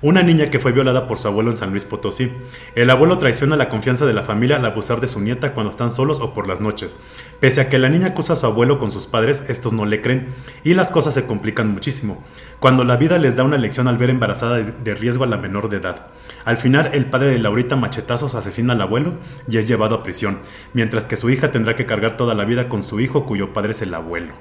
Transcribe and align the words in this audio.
una 0.00 0.22
niña 0.22 0.46
que 0.46 0.58
fue 0.58 0.72
violada 0.72 1.08
por 1.08 1.18
su 1.18 1.28
abuelo 1.28 1.50
en 1.50 1.56
San 1.56 1.70
Luis 1.70 1.84
Potosí. 1.84 2.32
El 2.74 2.90
abuelo 2.90 3.18
traiciona 3.18 3.56
la 3.56 3.68
confianza 3.68 4.06
de 4.06 4.12
la 4.12 4.22
familia 4.22 4.56
al 4.56 4.64
abusar 4.64 5.00
de 5.00 5.08
su 5.08 5.20
nieta 5.20 5.54
cuando 5.54 5.70
están 5.70 5.90
solos 5.90 6.20
o 6.20 6.34
por 6.34 6.46
las 6.46 6.60
noches. 6.60 6.96
Pese 7.40 7.60
a 7.60 7.68
que 7.68 7.78
la 7.78 7.88
niña 7.88 8.08
acusa 8.08 8.34
a 8.34 8.36
su 8.36 8.46
abuelo 8.46 8.78
con 8.78 8.90
sus 8.92 9.06
padres, 9.06 9.44
estos 9.48 9.72
no 9.72 9.86
le 9.86 10.00
creen 10.00 10.28
y 10.64 10.74
las 10.74 10.90
cosas 10.90 11.14
se 11.14 11.26
complican 11.26 11.68
muchísimo. 11.68 12.22
Cuando 12.60 12.84
la 12.84 12.96
vida 12.96 13.18
les 13.18 13.36
da 13.36 13.44
una 13.44 13.58
lección 13.58 13.88
al 13.88 13.98
ver 13.98 14.10
embarazada 14.10 14.58
de 14.58 14.94
riesgo 14.94 15.24
a 15.24 15.28
la 15.28 15.36
menor 15.36 15.68
de 15.68 15.78
edad. 15.78 16.06
Al 16.44 16.56
final, 16.56 16.90
el 16.92 17.06
padre 17.06 17.30
de 17.30 17.38
Laurita 17.38 17.76
machetazos 17.76 18.34
asesina 18.34 18.72
al 18.72 18.82
abuelo 18.82 19.14
y 19.48 19.58
es 19.58 19.68
llevado 19.68 19.96
a 19.96 20.02
prisión, 20.02 20.38
mientras 20.72 21.06
que 21.06 21.16
su 21.16 21.30
hija 21.30 21.50
tendrá 21.50 21.76
que 21.76 21.86
cargar 21.86 22.16
toda 22.16 22.34
la 22.34 22.44
vida 22.44 22.68
con 22.68 22.82
su 22.82 23.00
hijo 23.00 23.26
cuyo 23.26 23.52
padre 23.52 23.72
es 23.72 23.82
el 23.82 23.94
abuelo. 23.94 24.34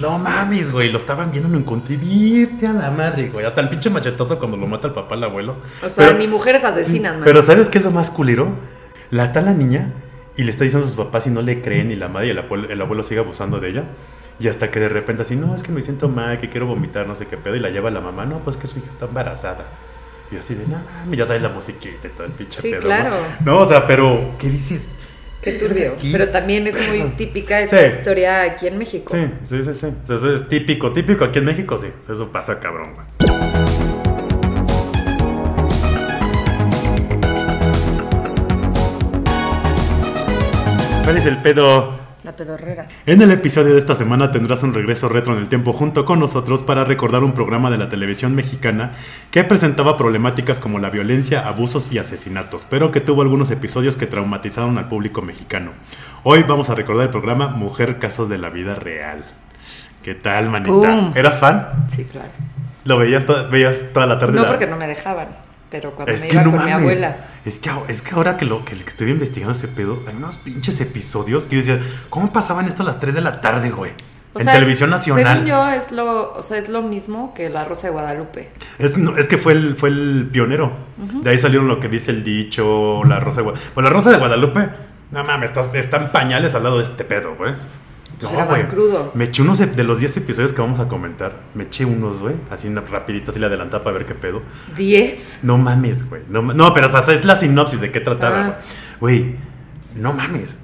No 0.00 0.18
mames, 0.18 0.70
güey, 0.70 0.90
lo 0.90 0.98
estaban 0.98 1.30
viendo, 1.32 1.48
lo 1.48 1.58
encontré 1.58 1.96
vete 1.96 2.66
a 2.66 2.72
la 2.72 2.90
madre, 2.90 3.28
güey. 3.30 3.44
Hasta 3.44 3.60
el 3.60 3.68
pinche 3.68 3.90
machetazo 3.90 4.38
cuando 4.38 4.56
lo 4.56 4.66
mata 4.66 4.86
el 4.88 4.92
papá 4.94 5.14
al 5.16 5.24
abuelo. 5.24 5.56
O 5.84 5.88
sea, 5.88 6.12
ni 6.12 6.28
mujeres 6.28 6.62
asesinas, 6.64 7.14
man. 7.14 7.22
Pero 7.24 7.42
¿sabes 7.42 7.68
qué 7.68 7.78
es 7.78 7.84
lo 7.84 7.90
más 7.90 8.10
culero? 8.10 8.54
La 9.10 9.24
está 9.24 9.40
la 9.42 9.54
niña 9.54 9.92
y 10.36 10.44
le 10.44 10.50
está 10.50 10.64
diciendo 10.64 10.86
a 10.86 10.88
sus 10.88 10.96
papás 10.96 11.26
y 11.26 11.30
no 11.30 11.42
le 11.42 11.60
creen 11.62 11.90
y 11.90 11.96
la 11.96 12.08
madre 12.08 12.28
y 12.28 12.30
el 12.30 12.38
abuelo, 12.38 12.68
el 12.70 12.80
abuelo 12.80 13.02
sigue 13.02 13.20
abusando 13.20 13.58
de 13.60 13.70
ella. 13.70 13.84
Y 14.38 14.48
hasta 14.48 14.70
que 14.70 14.80
de 14.80 14.88
repente 14.88 15.22
así, 15.22 15.36
no, 15.36 15.54
es 15.54 15.62
que 15.62 15.72
me 15.72 15.82
siento 15.82 16.08
mal, 16.08 16.38
que 16.38 16.48
quiero 16.48 16.66
vomitar, 16.66 17.06
no 17.06 17.14
sé 17.14 17.26
qué 17.26 17.36
pedo. 17.36 17.56
Y 17.56 17.60
la 17.60 17.70
lleva 17.70 17.90
la 17.90 18.00
mamá, 18.00 18.24
no, 18.24 18.38
pues 18.38 18.56
que 18.56 18.66
su 18.66 18.78
hija 18.78 18.88
está 18.90 19.06
embarazada. 19.06 19.66
Y 20.30 20.34
yo 20.34 20.40
así 20.40 20.54
de, 20.54 20.66
nada, 20.66 20.84
ya 21.10 21.26
sabes 21.26 21.42
la 21.42 21.50
musiquita 21.50 22.06
y 22.06 22.10
todo 22.10 22.26
el 22.26 22.32
pinche 22.32 22.60
Sí, 22.60 22.70
pedo. 22.70 22.82
claro. 22.82 23.10
¿no? 23.44 23.52
No, 23.52 23.58
o 23.58 23.64
sea, 23.64 23.86
pero, 23.86 24.34
¿qué 24.38 24.48
dices? 24.48 24.88
Qué 25.42 25.52
turbio. 25.52 25.92
Aquí. 25.94 26.10
Pero 26.12 26.28
también 26.28 26.66
es 26.68 26.74
muy 26.88 27.02
típica 27.16 27.60
esa 27.60 27.78
Sí. 27.80 27.96
historia 27.98 28.42
aquí 28.42 28.68
en 28.68 28.78
México. 28.78 29.12
Sí, 29.12 29.26
sí, 29.42 29.62
sí, 29.64 29.74
sí. 29.74 29.86
O 30.02 30.06
sea, 30.06 30.16
eso 30.16 30.32
es 30.34 30.48
típico, 30.48 30.92
típico 30.92 31.24
aquí 31.24 31.40
en 31.40 31.46
México, 31.46 31.76
sí. 31.78 31.88
O 32.00 32.04
sea, 32.04 32.14
Eso 32.14 32.30
pasa 32.30 32.60
cabrón, 32.60 32.94
güey. 32.94 33.06
¿Cuál 41.04 41.16
es 41.18 41.26
el 41.26 41.36
pedo? 41.38 42.01
La 42.32 42.36
pedorrera. 42.38 42.88
En 43.04 43.20
el 43.20 43.30
episodio 43.30 43.74
de 43.74 43.78
esta 43.78 43.94
semana 43.94 44.30
tendrás 44.30 44.62
un 44.62 44.72
regreso 44.72 45.06
retro 45.10 45.34
en 45.34 45.40
el 45.40 45.48
tiempo 45.50 45.74
junto 45.74 46.06
con 46.06 46.18
nosotros 46.18 46.62
para 46.62 46.82
recordar 46.82 47.22
un 47.24 47.32
programa 47.32 47.70
de 47.70 47.76
la 47.76 47.90
televisión 47.90 48.34
mexicana 48.34 48.92
que 49.30 49.44
presentaba 49.44 49.98
problemáticas 49.98 50.58
como 50.58 50.78
la 50.78 50.88
violencia, 50.88 51.46
abusos 51.46 51.92
y 51.92 51.98
asesinatos, 51.98 52.66
pero 52.70 52.90
que 52.90 53.00
tuvo 53.02 53.20
algunos 53.20 53.50
episodios 53.50 53.96
que 53.96 54.06
traumatizaron 54.06 54.78
al 54.78 54.88
público 54.88 55.20
mexicano. 55.20 55.72
Hoy 56.22 56.42
vamos 56.44 56.70
a 56.70 56.74
recordar 56.74 57.04
el 57.04 57.10
programa 57.10 57.48
Mujer 57.48 57.98
Casos 57.98 58.30
de 58.30 58.38
la 58.38 58.48
Vida 58.48 58.76
Real. 58.76 59.22
¿Qué 60.02 60.14
tal, 60.14 60.48
manita? 60.48 60.70
¡Pum! 60.72 61.12
¿Eras 61.14 61.38
fan? 61.38 61.86
Sí, 61.88 62.04
claro. 62.04 62.28
¿Lo 62.86 62.96
veías, 62.96 63.26
to- 63.26 63.48
veías 63.50 63.92
toda 63.92 64.06
la 64.06 64.18
tarde? 64.18 64.36
No 64.36 64.42
la- 64.42 64.48
porque 64.48 64.66
no 64.66 64.76
me 64.78 64.86
dejaban, 64.88 65.28
pero 65.72 65.92
cuando 65.92 66.12
es 66.12 66.20
me 66.20 66.28
que 66.28 66.34
iba 66.34 66.44
no 66.44 66.50
con 66.50 66.58
mames. 66.60 66.74
mi 66.76 66.80
abuela. 66.82 67.16
Es 67.46 67.58
que, 67.58 67.70
es 67.88 68.02
que 68.02 68.14
ahora 68.14 68.36
que 68.36 68.44
lo 68.44 68.62
que 68.64 68.74
estoy 68.76 69.10
investigando 69.10 69.52
ese 69.52 69.66
pedo, 69.68 70.00
hay 70.06 70.14
unos 70.14 70.36
pinches 70.36 70.80
episodios 70.82 71.46
que 71.46 71.56
yo 71.56 71.62
decía, 71.62 71.80
¿cómo 72.10 72.30
pasaban 72.30 72.66
esto 72.66 72.82
a 72.82 72.86
las 72.86 73.00
3 73.00 73.14
de 73.14 73.20
la 73.22 73.40
tarde, 73.40 73.70
güey? 73.70 73.92
O 74.34 74.38
en 74.38 74.44
sea, 74.44 74.54
televisión 74.54 74.90
nacional. 74.90 75.38
Según 75.38 75.46
yo, 75.46 75.68
es 75.70 75.90
lo, 75.90 76.34
o 76.34 76.42
sea, 76.42 76.58
es 76.58 76.68
lo 76.68 76.82
mismo 76.82 77.32
que 77.34 77.48
La 77.48 77.64
Rosa 77.64 77.86
de 77.86 77.92
Guadalupe. 77.94 78.50
Es, 78.78 78.96
no, 78.98 79.16
es 79.16 79.28
que 79.28 79.38
fue 79.38 79.54
el, 79.54 79.76
fue 79.76 79.88
el 79.88 80.28
pionero. 80.30 80.72
De 81.22 81.30
ahí 81.30 81.38
salieron 81.38 81.68
lo 81.68 81.80
que 81.80 81.88
dice 81.88 82.10
el 82.10 82.22
dicho, 82.22 83.02
la 83.04 83.18
Rosa 83.18 83.40
de 83.40 83.44
Guadalupe. 83.44 83.70
Pues 83.74 83.84
la 83.84 83.90
Rosa 83.90 84.10
de 84.10 84.18
Guadalupe, 84.18 84.68
no 85.10 85.24
mames, 85.24 85.52
están 85.74 86.12
pañales 86.12 86.54
al 86.54 86.62
lado 86.64 86.78
de 86.78 86.84
este 86.84 87.04
pedo, 87.04 87.34
güey. 87.36 87.54
Pues 88.22 88.34
era 88.34 88.44
más 88.46 88.62
crudo. 88.64 89.10
Me 89.14 89.24
eché 89.24 89.42
unos 89.42 89.58
de 89.58 89.84
los 89.84 89.98
10 90.00 90.16
episodios 90.18 90.52
que 90.52 90.60
vamos 90.60 90.80
a 90.80 90.88
comentar. 90.88 91.40
Me 91.54 91.64
eché 91.64 91.84
unos, 91.84 92.20
güey. 92.20 92.34
Así 92.50 92.72
rapidito, 92.74 93.30
así 93.30 93.40
le 93.40 93.46
adelantaba 93.46 93.84
para 93.84 93.98
ver 93.98 94.06
qué 94.06 94.14
pedo. 94.14 94.42
¿Diez? 94.76 95.38
No 95.42 95.58
mames, 95.58 96.08
güey. 96.08 96.22
No, 96.28 96.42
no, 96.42 96.72
pero 96.74 96.86
o 96.86 96.88
sea, 96.88 97.00
es 97.14 97.24
la 97.24 97.36
sinopsis 97.36 97.80
de 97.80 97.90
qué 97.92 98.00
trataba, 98.00 98.38
Ah. 98.46 98.58
güey. 99.00 99.22
Güey, 99.22 99.36
no 99.96 100.12
mames. 100.12 100.58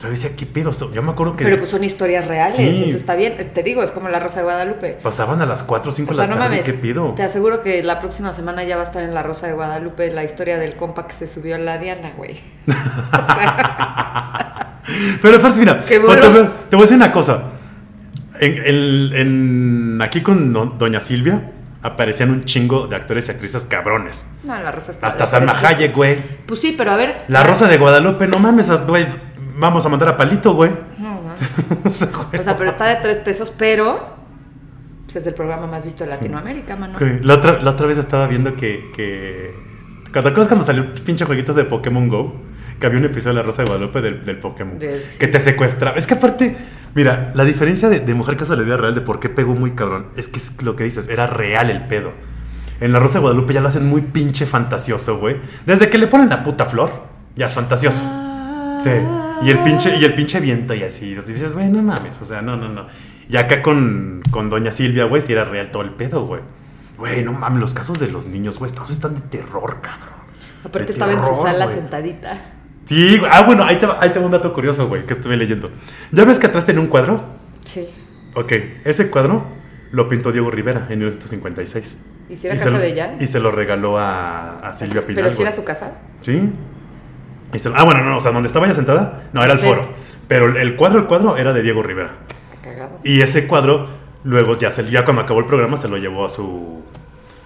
Yo 0.00 0.10
decía, 0.10 0.34
¿qué 0.36 0.46
pedo? 0.46 0.72
Yo 0.92 1.00
me 1.00 1.12
acuerdo 1.12 1.36
que 1.36 1.44
Pero 1.44 1.58
pues 1.58 1.70
son 1.70 1.84
historias 1.84 2.26
reales, 2.26 2.56
Sí. 2.56 2.86
eso 2.88 2.96
está 2.96 3.14
bien. 3.14 3.36
Te 3.54 3.62
digo, 3.62 3.84
es 3.84 3.92
como 3.92 4.08
La 4.08 4.18
Rosa 4.18 4.38
de 4.38 4.42
Guadalupe. 4.42 4.98
pasaban 5.00 5.40
a 5.40 5.46
las 5.46 5.62
4 5.62 5.92
o 5.92 5.94
5 5.94 6.10
O 6.12 6.16
de 6.16 6.22
la 6.22 6.26
no 6.26 6.34
tarde. 6.34 6.48
mames. 6.48 6.64
¿Qué 6.64 6.72
pedo? 6.72 7.12
Te 7.14 7.22
aseguro 7.22 7.62
que 7.62 7.84
la 7.84 8.00
próxima 8.00 8.32
semana 8.32 8.64
ya 8.64 8.74
va 8.74 8.82
a 8.82 8.86
estar 8.86 9.04
en 9.04 9.14
La 9.14 9.22
Rosa 9.22 9.46
de 9.46 9.52
Guadalupe 9.52 10.10
la 10.10 10.24
historia 10.24 10.58
del 10.58 10.74
compa 10.74 11.06
que 11.06 11.14
se 11.14 11.28
subió 11.28 11.54
a 11.54 11.58
la 11.58 11.78
Diana, 11.78 12.14
güey. 12.16 12.40
Pero 15.20 15.36
aparte, 15.36 15.60
mira, 15.60 15.80
te, 15.82 15.98
voy- 15.98 16.10
a 16.16 16.76
decir 16.80 16.96
una 16.96 17.12
cosa. 17.12 17.44
En, 18.40 18.52
el- 18.64 19.12
en- 19.14 20.02
aquí 20.02 20.20
con 20.22 20.52
do- 20.52 20.74
Doña 20.78 21.00
Silvia 21.00 21.52
aparecían 21.82 22.30
un 22.30 22.44
chingo 22.44 22.86
de 22.86 22.96
actores 22.96 23.28
y 23.28 23.30
actrices 23.32 23.64
cabrones. 23.64 24.26
No, 24.44 24.58
La 24.60 24.72
Rosa 24.72 24.92
está 24.92 25.06
Hasta 25.08 25.26
Salma. 25.26 25.52
Hayek, 25.58 25.94
güey. 25.94 26.16
Pues 26.46 26.60
sí, 26.60 26.74
pero 26.76 26.92
a 26.92 26.96
ver. 26.96 27.24
La 27.28 27.42
Rosa 27.42 27.68
de 27.68 27.78
Guadalupe, 27.78 28.26
no 28.26 28.38
mames, 28.38 28.70
güey. 28.86 29.06
Vamos 29.56 29.84
a 29.84 29.88
mandar 29.88 30.08
a 30.08 30.16
Palito, 30.16 30.54
güey. 30.54 30.70
No, 30.98 31.20
no. 31.22 31.32
O 31.84 31.90
sea, 31.92 32.08
güey. 32.08 32.40
O 32.40 32.42
sea, 32.44 32.56
pero 32.56 32.70
está 32.70 32.86
de 32.86 32.96
tres 32.96 33.18
pesos, 33.18 33.52
pero 33.56 34.16
pues 35.04 35.16
es 35.16 35.26
el 35.26 35.34
programa 35.34 35.66
más 35.66 35.84
visto 35.84 36.04
de 36.04 36.10
Latinoamérica, 36.10 36.74
mano. 36.76 36.98
La 37.22 37.34
otra, 37.34 37.60
la 37.62 37.70
otra 37.72 37.86
vez 37.86 37.98
estaba 37.98 38.26
viendo 38.26 38.56
que. 38.56 38.90
que 38.94 39.54
¿Te 40.12 40.18
acuerdas 40.18 40.48
cuando 40.48 40.64
salió 40.64 40.92
pinche 41.04 41.24
jueguitos 41.24 41.56
de 41.56 41.64
Pokémon 41.64 42.08
Go? 42.08 42.40
Que 42.82 42.88
había 42.88 42.98
un 42.98 43.04
episodio 43.04 43.28
de 43.28 43.34
La 43.34 43.42
Rosa 43.44 43.62
de 43.62 43.68
Guadalupe 43.68 44.00
del, 44.00 44.24
del 44.24 44.40
Pokémon. 44.40 44.76
Sí. 44.80 44.88
Que 45.20 45.28
te 45.28 45.38
secuestraba. 45.38 45.96
Es 45.96 46.08
que 46.08 46.14
aparte, 46.14 46.56
mira, 46.96 47.30
la 47.32 47.44
diferencia 47.44 47.88
de, 47.88 48.00
de 48.00 48.12
Mujer 48.12 48.36
Caso 48.36 48.54
de 48.54 48.58
la 48.58 48.64
Vida 48.64 48.76
Real, 48.76 48.92
de 48.92 49.02
por 49.02 49.20
qué 49.20 49.28
pegó 49.28 49.54
muy 49.54 49.70
cabrón, 49.70 50.08
es 50.16 50.26
que 50.26 50.38
es 50.40 50.60
lo 50.64 50.74
que 50.74 50.82
dices, 50.82 51.06
era 51.06 51.28
real 51.28 51.70
el 51.70 51.86
pedo. 51.86 52.12
En 52.80 52.90
La 52.90 52.98
Rosa 52.98 53.14
de 53.14 53.20
Guadalupe 53.20 53.54
ya 53.54 53.60
lo 53.60 53.68
hacen 53.68 53.86
muy 53.86 54.00
pinche 54.00 54.46
fantasioso, 54.46 55.18
güey. 55.18 55.36
Desde 55.64 55.90
que 55.90 55.96
le 55.96 56.08
ponen 56.08 56.28
la 56.28 56.42
puta 56.42 56.66
flor, 56.66 56.90
ya 57.36 57.46
es 57.46 57.54
fantasioso. 57.54 58.02
Sí. 58.80 58.90
Y 59.44 59.50
el 59.50 59.60
pinche, 59.60 59.96
y 59.98 60.04
el 60.04 60.14
pinche 60.14 60.40
viento 60.40 60.74
y 60.74 60.82
así. 60.82 61.10
Entonces 61.10 61.34
dices, 61.34 61.54
güey, 61.54 61.68
no 61.68 61.84
mames. 61.84 62.20
O 62.20 62.24
sea, 62.24 62.42
no, 62.42 62.56
no, 62.56 62.68
no. 62.68 62.88
Y 63.28 63.36
acá 63.36 63.62
con, 63.62 64.22
con 64.32 64.50
Doña 64.50 64.72
Silvia, 64.72 65.04
güey, 65.04 65.22
si 65.22 65.32
era 65.32 65.44
real 65.44 65.70
todo 65.70 65.82
el 65.82 65.90
pedo, 65.90 66.26
güey. 66.26 66.40
Güey, 66.98 67.24
no 67.24 67.32
mames, 67.32 67.60
los 67.60 67.74
casos 67.74 68.00
de 68.00 68.08
los 68.08 68.26
niños, 68.26 68.58
güey, 68.58 68.72
todos 68.72 68.90
están 68.90 69.14
de 69.14 69.20
terror, 69.20 69.78
cabrón. 69.80 70.20
Aparte 70.64 70.86
De 70.86 70.92
estaba 70.94 71.12
en 71.12 71.20
su 71.20 71.26
terror, 71.28 71.46
sala 71.46 71.68
sentadita. 71.68 72.40
Sí, 72.86 73.18
güey. 73.18 73.30
Ah, 73.32 73.42
bueno, 73.42 73.64
ahí 73.64 73.76
te, 73.76 73.86
ahí 74.00 74.10
te 74.10 74.18
va 74.18 74.26
un 74.26 74.32
dato 74.32 74.52
curioso, 74.52 74.88
güey, 74.88 75.06
que 75.06 75.14
estuve 75.14 75.36
leyendo. 75.36 75.70
¿Ya 76.10 76.24
ves 76.24 76.38
que 76.38 76.46
atrás 76.48 76.66
tenía 76.66 76.80
un 76.80 76.88
cuadro? 76.88 77.24
Sí. 77.64 77.88
Ok, 78.34 78.52
ese 78.84 79.08
cuadro 79.10 79.44
lo 79.92 80.08
pintó 80.08 80.32
Diego 80.32 80.50
Rivera 80.50 80.86
en 80.90 80.98
1956. 80.98 81.98
¿Y 82.30 82.36
si 82.36 82.46
era 82.46 82.56
se 82.56 82.64
casa 82.64 82.70
lo- 82.76 82.78
de 82.82 82.94
jazz? 82.94 83.20
Y 83.20 83.26
se 83.26 83.40
lo 83.40 83.50
regaló 83.50 83.98
a, 83.98 84.58
a 84.68 84.72
Silvia 84.72 85.06
Pinal. 85.06 85.24
Pero 85.24 85.36
si 85.36 85.42
era 85.42 85.52
su 85.52 85.64
casa. 85.64 85.92
Sí. 86.22 86.50
Y 87.52 87.58
se- 87.58 87.70
ah, 87.74 87.84
bueno, 87.84 88.02
no, 88.02 88.16
o 88.16 88.20
sea, 88.20 88.32
donde 88.32 88.46
estaba 88.46 88.64
ella 88.66 88.74
sentada, 88.74 89.24
no, 89.32 89.44
era 89.44 89.52
el 89.52 89.58
Sí. 89.58 89.66
foro. 89.66 89.86
Pero 90.28 90.56
el- 90.56 90.76
cuadro, 90.76 90.98
el 90.98 91.06
cuadro 91.06 91.36
era 91.36 91.52
de 91.52 91.62
Diego 91.62 91.82
Rivera. 91.82 92.12
Está 92.54 92.68
cagado. 92.70 92.98
Y 93.04 93.20
ese 93.20 93.46
cuadro, 93.46 93.86
luego 94.24 94.58
ya, 94.58 94.70
se, 94.72 94.88
ya 94.90 95.04
cuando 95.04 95.22
acabó 95.22 95.40
el 95.40 95.46
programa, 95.46 95.76
se 95.76 95.88
lo 95.88 95.98
llevó 95.98 96.24
a 96.24 96.28
su, 96.30 96.80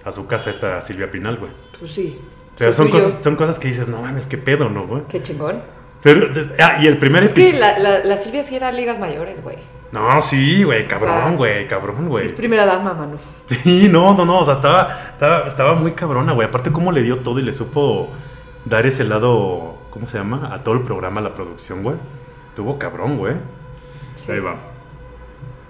a 0.05 0.11
su 0.13 0.25
casa 0.27 0.49
esta 0.49 0.81
Silvia 0.81 1.11
Pinal, 1.11 1.37
güey. 1.37 1.51
Pues 1.77 1.91
sí. 1.91 2.17
O 2.57 2.59
sea, 2.59 2.67
Fue 2.67 2.73
son 2.73 2.89
cosas, 2.89 3.17
son 3.21 3.35
cosas 3.35 3.59
que 3.59 3.67
dices, 3.67 3.87
no 3.87 4.01
mames, 4.01 4.25
qué 4.25 4.37
pedo, 4.37 4.67
¿no, 4.67 4.87
güey? 4.87 5.03
Qué 5.07 5.21
chingón. 5.21 5.61
Pero, 6.01 6.27
ah, 6.59 6.77
y 6.81 6.87
el 6.87 6.97
primer 6.97 7.23
Es 7.23 7.33
que 7.33 7.49
episodio... 7.49 7.59
la, 7.59 7.77
la, 7.77 8.03
la 8.03 8.17
Silvia 8.17 8.41
sí 8.41 8.55
era 8.55 8.71
ligas 8.71 8.99
mayores, 8.99 9.43
güey. 9.43 9.57
No, 9.91 10.21
sí, 10.21 10.63
güey, 10.63 10.85
O 10.85 10.89
sea, 10.89 10.99
cabrón, 10.99 11.37
güey, 11.37 11.67
cabrón, 11.67 12.09
güey. 12.09 12.25
Es 12.25 12.31
primera 12.31 12.65
dama, 12.65 12.93
mano. 12.93 13.17
Sí, 13.45 13.87
no, 13.89 14.15
no, 14.15 14.25
no, 14.25 14.39
o 14.39 14.45
sea, 14.45 14.55
estaba, 14.55 14.89
estaba, 15.11 15.47
estaba 15.47 15.75
muy 15.75 15.91
cabrona, 15.91 16.33
güey. 16.33 16.47
Aparte, 16.47 16.71
cómo 16.71 16.91
le 16.91 17.03
dio 17.03 17.19
todo 17.19 17.39
y 17.39 17.43
le 17.43 17.53
supo 17.53 18.09
dar 18.65 18.85
ese 18.85 19.03
lado, 19.03 19.77
¿cómo 19.91 20.07
se 20.07 20.17
llama? 20.17 20.53
A 20.53 20.63
todo 20.63 20.75
el 20.75 20.81
programa, 20.81 21.21
a 21.21 21.23
la 21.23 21.33
producción, 21.33 21.83
güey. 21.83 21.95
Estuvo 22.49 22.77
cabrón, 22.77 23.17
güey. 23.17 23.35
Sí. 24.15 24.31
Ahí 24.31 24.39
va. 24.39 24.55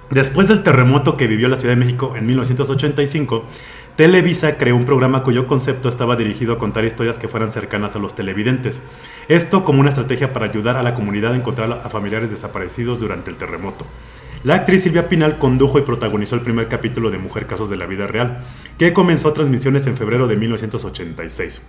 Después 0.10 0.48
del 0.48 0.64
terremoto 0.64 1.18
que 1.18 1.28
vivió 1.28 1.50
la 1.50 1.58
Ciudad 1.58 1.76
de 1.76 1.80
México 1.80 2.14
en 2.16 2.26
1985, 2.26 3.44
Televisa 3.98 4.58
creó 4.58 4.76
un 4.76 4.86
programa 4.86 5.24
cuyo 5.24 5.48
concepto 5.48 5.90
estaba 5.90 6.16
dirigido 6.16 6.54
a 6.54 6.60
contar 6.60 6.86
historias 6.86 7.18
que 7.18 7.28
fueran 7.28 7.52
cercanas 7.52 7.96
a 7.96 8.00
los 8.00 8.14
televidentes. 8.14 8.80
Esto 9.28 9.66
como 9.66 9.80
una 9.80 9.90
estrategia 9.90 10.34
para 10.34 10.46
ayudar 10.46 10.78
a 10.78 10.84
la 10.84 10.94
comunidad 10.94 11.34
a 11.34 11.36
encontrar 11.36 11.72
a 11.72 11.90
familiares 11.90 12.30
desaparecidos 12.30 13.00
durante 13.00 13.32
el 13.32 13.38
terremoto. 13.38 13.88
La 14.44 14.54
actriz 14.54 14.84
Silvia 14.84 15.10
Pinal 15.10 15.40
condujo 15.40 15.80
y 15.80 15.82
protagonizó 15.82 16.36
el 16.36 16.42
primer 16.42 16.68
capítulo 16.68 17.10
de 17.10 17.18
Mujer 17.18 17.48
Casos 17.48 17.72
de 17.72 17.78
la 17.78 17.88
Vida 17.88 18.06
Real, 18.06 18.42
que 18.78 18.94
comenzó 18.94 19.34
transmisiones 19.34 19.88
en 19.88 19.98
febrero 19.98 20.28
de 20.28 20.36
1986. 20.36 21.64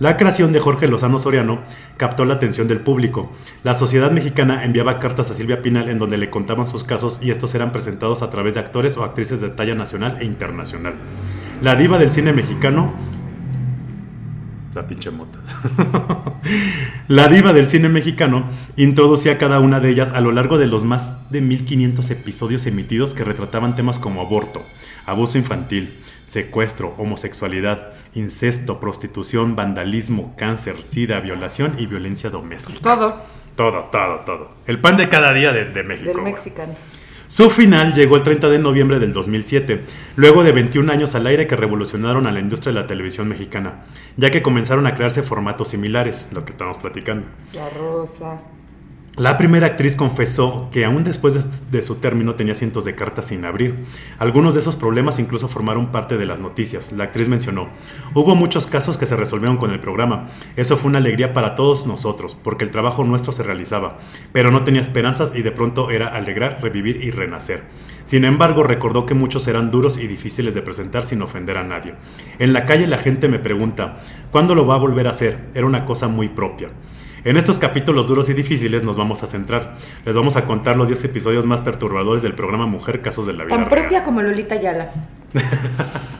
La 0.00 0.16
creación 0.16 0.50
de 0.54 0.60
Jorge 0.60 0.88
Lozano 0.88 1.18
Soriano 1.18 1.58
captó 1.98 2.24
la 2.24 2.32
atención 2.32 2.66
del 2.66 2.80
público. 2.80 3.30
La 3.62 3.74
sociedad 3.74 4.10
mexicana 4.10 4.64
enviaba 4.64 4.98
cartas 4.98 5.30
a 5.30 5.34
Silvia 5.34 5.60
Pinal 5.60 5.90
en 5.90 5.98
donde 5.98 6.16
le 6.16 6.30
contaban 6.30 6.66
sus 6.66 6.84
casos 6.84 7.18
y 7.22 7.30
estos 7.30 7.54
eran 7.54 7.70
presentados 7.70 8.22
a 8.22 8.30
través 8.30 8.54
de 8.54 8.60
actores 8.60 8.96
o 8.96 9.04
actrices 9.04 9.42
de 9.42 9.50
talla 9.50 9.74
nacional 9.74 10.16
e 10.18 10.24
internacional. 10.24 10.94
La 11.60 11.76
diva 11.76 11.98
del 11.98 12.10
cine 12.12 12.32
mexicano... 12.32 12.94
La 14.74 14.86
pinche 14.86 15.10
mota. 15.10 15.38
La 17.08 17.28
diva 17.28 17.52
del 17.52 17.68
cine 17.68 17.90
mexicano 17.90 18.44
introducía 18.76 19.36
cada 19.36 19.60
una 19.60 19.80
de 19.80 19.90
ellas 19.90 20.12
a 20.12 20.22
lo 20.22 20.32
largo 20.32 20.56
de 20.56 20.66
los 20.66 20.82
más 20.82 21.30
de 21.30 21.42
1500 21.42 22.10
episodios 22.10 22.64
emitidos 22.64 23.12
que 23.12 23.24
retrataban 23.24 23.74
temas 23.74 23.98
como 23.98 24.22
aborto, 24.22 24.62
abuso 25.04 25.36
infantil, 25.36 25.98
secuestro, 26.24 26.94
homosexualidad, 26.98 27.92
incesto, 28.14 28.80
prostitución, 28.80 29.56
vandalismo, 29.56 30.34
cáncer, 30.36 30.82
sida, 30.82 31.20
violación 31.20 31.74
y 31.78 31.86
violencia 31.86 32.30
doméstica. 32.30 32.80
Todo. 32.80 33.22
Todo, 33.56 33.88
todo, 33.92 34.20
todo. 34.20 34.50
El 34.66 34.80
pan 34.80 34.96
de 34.96 35.08
cada 35.08 35.32
día 35.32 35.52
de, 35.52 35.66
de 35.66 35.82
México. 35.82 36.12
Del 36.12 36.22
mexicano. 36.22 36.74
Su 37.30 37.48
final 37.48 37.94
llegó 37.94 38.16
el 38.16 38.24
30 38.24 38.48
de 38.48 38.58
noviembre 38.58 38.98
del 38.98 39.12
2007, 39.12 39.84
luego 40.16 40.42
de 40.42 40.50
21 40.50 40.90
años 40.90 41.14
al 41.14 41.28
aire 41.28 41.46
que 41.46 41.54
revolucionaron 41.54 42.26
a 42.26 42.32
la 42.32 42.40
industria 42.40 42.72
de 42.72 42.80
la 42.80 42.88
televisión 42.88 43.28
mexicana, 43.28 43.84
ya 44.16 44.32
que 44.32 44.42
comenzaron 44.42 44.84
a 44.88 44.96
crearse 44.96 45.22
formatos 45.22 45.68
similares, 45.68 46.30
lo 46.32 46.44
que 46.44 46.50
estamos 46.50 46.78
platicando. 46.78 47.28
La 47.54 47.68
rosa. 47.70 48.40
La 49.20 49.36
primera 49.36 49.66
actriz 49.66 49.96
confesó 49.96 50.70
que 50.72 50.86
aún 50.86 51.04
después 51.04 51.46
de, 51.70 51.82
su 51.82 51.96
término 51.96 52.36
tenía 52.36 52.54
cientos 52.54 52.86
de 52.86 52.94
cartas 52.94 53.26
sin 53.26 53.44
abrir. 53.44 53.84
Algunos 54.18 54.54
de 54.54 54.60
esos 54.60 54.76
problemas 54.76 55.18
incluso 55.18 55.46
formaron 55.46 55.92
parte 55.92 56.16
de 56.16 56.24
las 56.24 56.40
noticias. 56.40 56.92
La 56.92 57.04
actriz 57.04 57.28
mencionó, 57.28 57.68
hubo 58.14 58.34
muchos 58.34 58.66
casos 58.66 58.96
que 58.96 59.04
se 59.04 59.16
resolvieron 59.16 59.58
con 59.58 59.72
el 59.72 59.78
programa. 59.78 60.28
Eso 60.56 60.78
fue 60.78 60.88
una 60.88 61.00
alegría 61.00 61.34
para 61.34 61.54
todos 61.54 61.86
nosotros, 61.86 62.34
porque 62.34 62.64
el 62.64 62.70
trabajo 62.70 63.04
nuestro 63.04 63.30
se 63.30 63.42
realizaba, 63.42 63.98
pero 64.32 64.50
no 64.50 64.64
tenía 64.64 64.80
esperanzas 64.80 65.34
y 65.36 65.42
de 65.42 65.52
pronto 65.52 65.90
era 65.90 66.08
alegrar, 66.08 66.60
revivir 66.62 67.04
y 67.04 67.10
renacer. 67.10 67.60
Sin 68.04 68.24
embargo, 68.24 68.62
recordó 68.62 69.04
que 69.04 69.12
muchos 69.12 69.46
eran 69.48 69.70
duros 69.70 69.98
y 69.98 70.06
difíciles 70.06 70.54
de 70.54 70.62
presentar 70.62 71.04
sin 71.04 71.20
ofender 71.20 71.58
a 71.58 71.62
nadie. 71.62 71.92
En 72.38 72.54
la 72.54 72.64
calle 72.64 72.86
la 72.86 72.96
gente 72.96 73.28
me 73.28 73.38
pregunta, 73.38 73.98
¿cuándo 74.30 74.54
lo 74.54 74.66
va 74.66 74.76
a 74.76 74.78
volver 74.78 75.06
a 75.08 75.10
hacer? 75.10 75.50
Era 75.52 75.66
una 75.66 75.84
cosa 75.84 76.08
muy 76.08 76.30
propia. 76.30 76.70
En 77.24 77.36
estos 77.36 77.58
capítulos 77.58 78.06
duros 78.06 78.28
y 78.30 78.34
difíciles 78.34 78.82
nos 78.82 78.96
vamos 78.96 79.22
a 79.22 79.26
centrar. 79.26 79.76
Les 80.04 80.16
vamos 80.16 80.36
a 80.36 80.44
contar 80.46 80.76
los 80.76 80.88
10 80.88 81.04
episodios 81.04 81.46
más 81.46 81.60
perturbadores 81.60 82.22
del 82.22 82.34
programa 82.34 82.66
Mujer 82.66 83.02
Casos 83.02 83.26
de 83.26 83.34
la 83.34 83.44
Vida 83.44 83.56
Tan 83.56 83.66
Real. 83.66 83.80
propia 83.82 84.02
como 84.04 84.22
Lolita 84.22 84.56
Yala. 84.56 84.90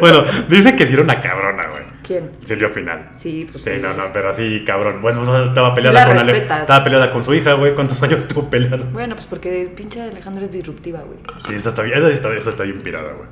Bueno, 0.00 0.24
dice 0.48 0.74
que 0.74 0.86
sí 0.86 0.94
era 0.94 1.02
una 1.02 1.20
cabrona, 1.20 1.68
güey. 1.68 1.84
¿Quién? 2.02 2.32
Silvia 2.42 2.68
Final. 2.70 3.10
Sí, 3.14 3.46
pues 3.50 3.62
Sí, 3.62 3.70
sí. 3.76 3.80
no, 3.80 3.94
no, 3.94 4.12
pero 4.12 4.30
así, 4.30 4.64
cabrón. 4.66 5.00
Bueno, 5.00 5.24
sea, 5.24 5.44
estaba 5.44 5.72
peleada 5.72 6.06
con 6.06 6.18
Ale-. 6.18 6.36
Estaba 6.38 6.82
peleada 6.82 7.12
con 7.12 7.22
su 7.22 7.32
hija, 7.32 7.52
güey. 7.52 7.74
¿Cuántos 7.74 8.02
años 8.02 8.20
estuvo 8.20 8.50
peleando? 8.50 8.86
Bueno, 8.86 9.14
pues 9.14 9.26
porque 9.26 9.72
pinche 9.76 10.02
Alejandra 10.02 10.46
es 10.46 10.50
disruptiva, 10.52 11.02
güey. 11.02 11.18
Sí, 11.46 11.54
esta 11.54 11.68
está 11.68 11.82
bien, 11.82 11.96
esta 12.04 12.34
esta 12.34 12.50
está 12.50 12.62
bien 12.64 12.80
pirada, 12.80 13.12
güey. 13.12 13.28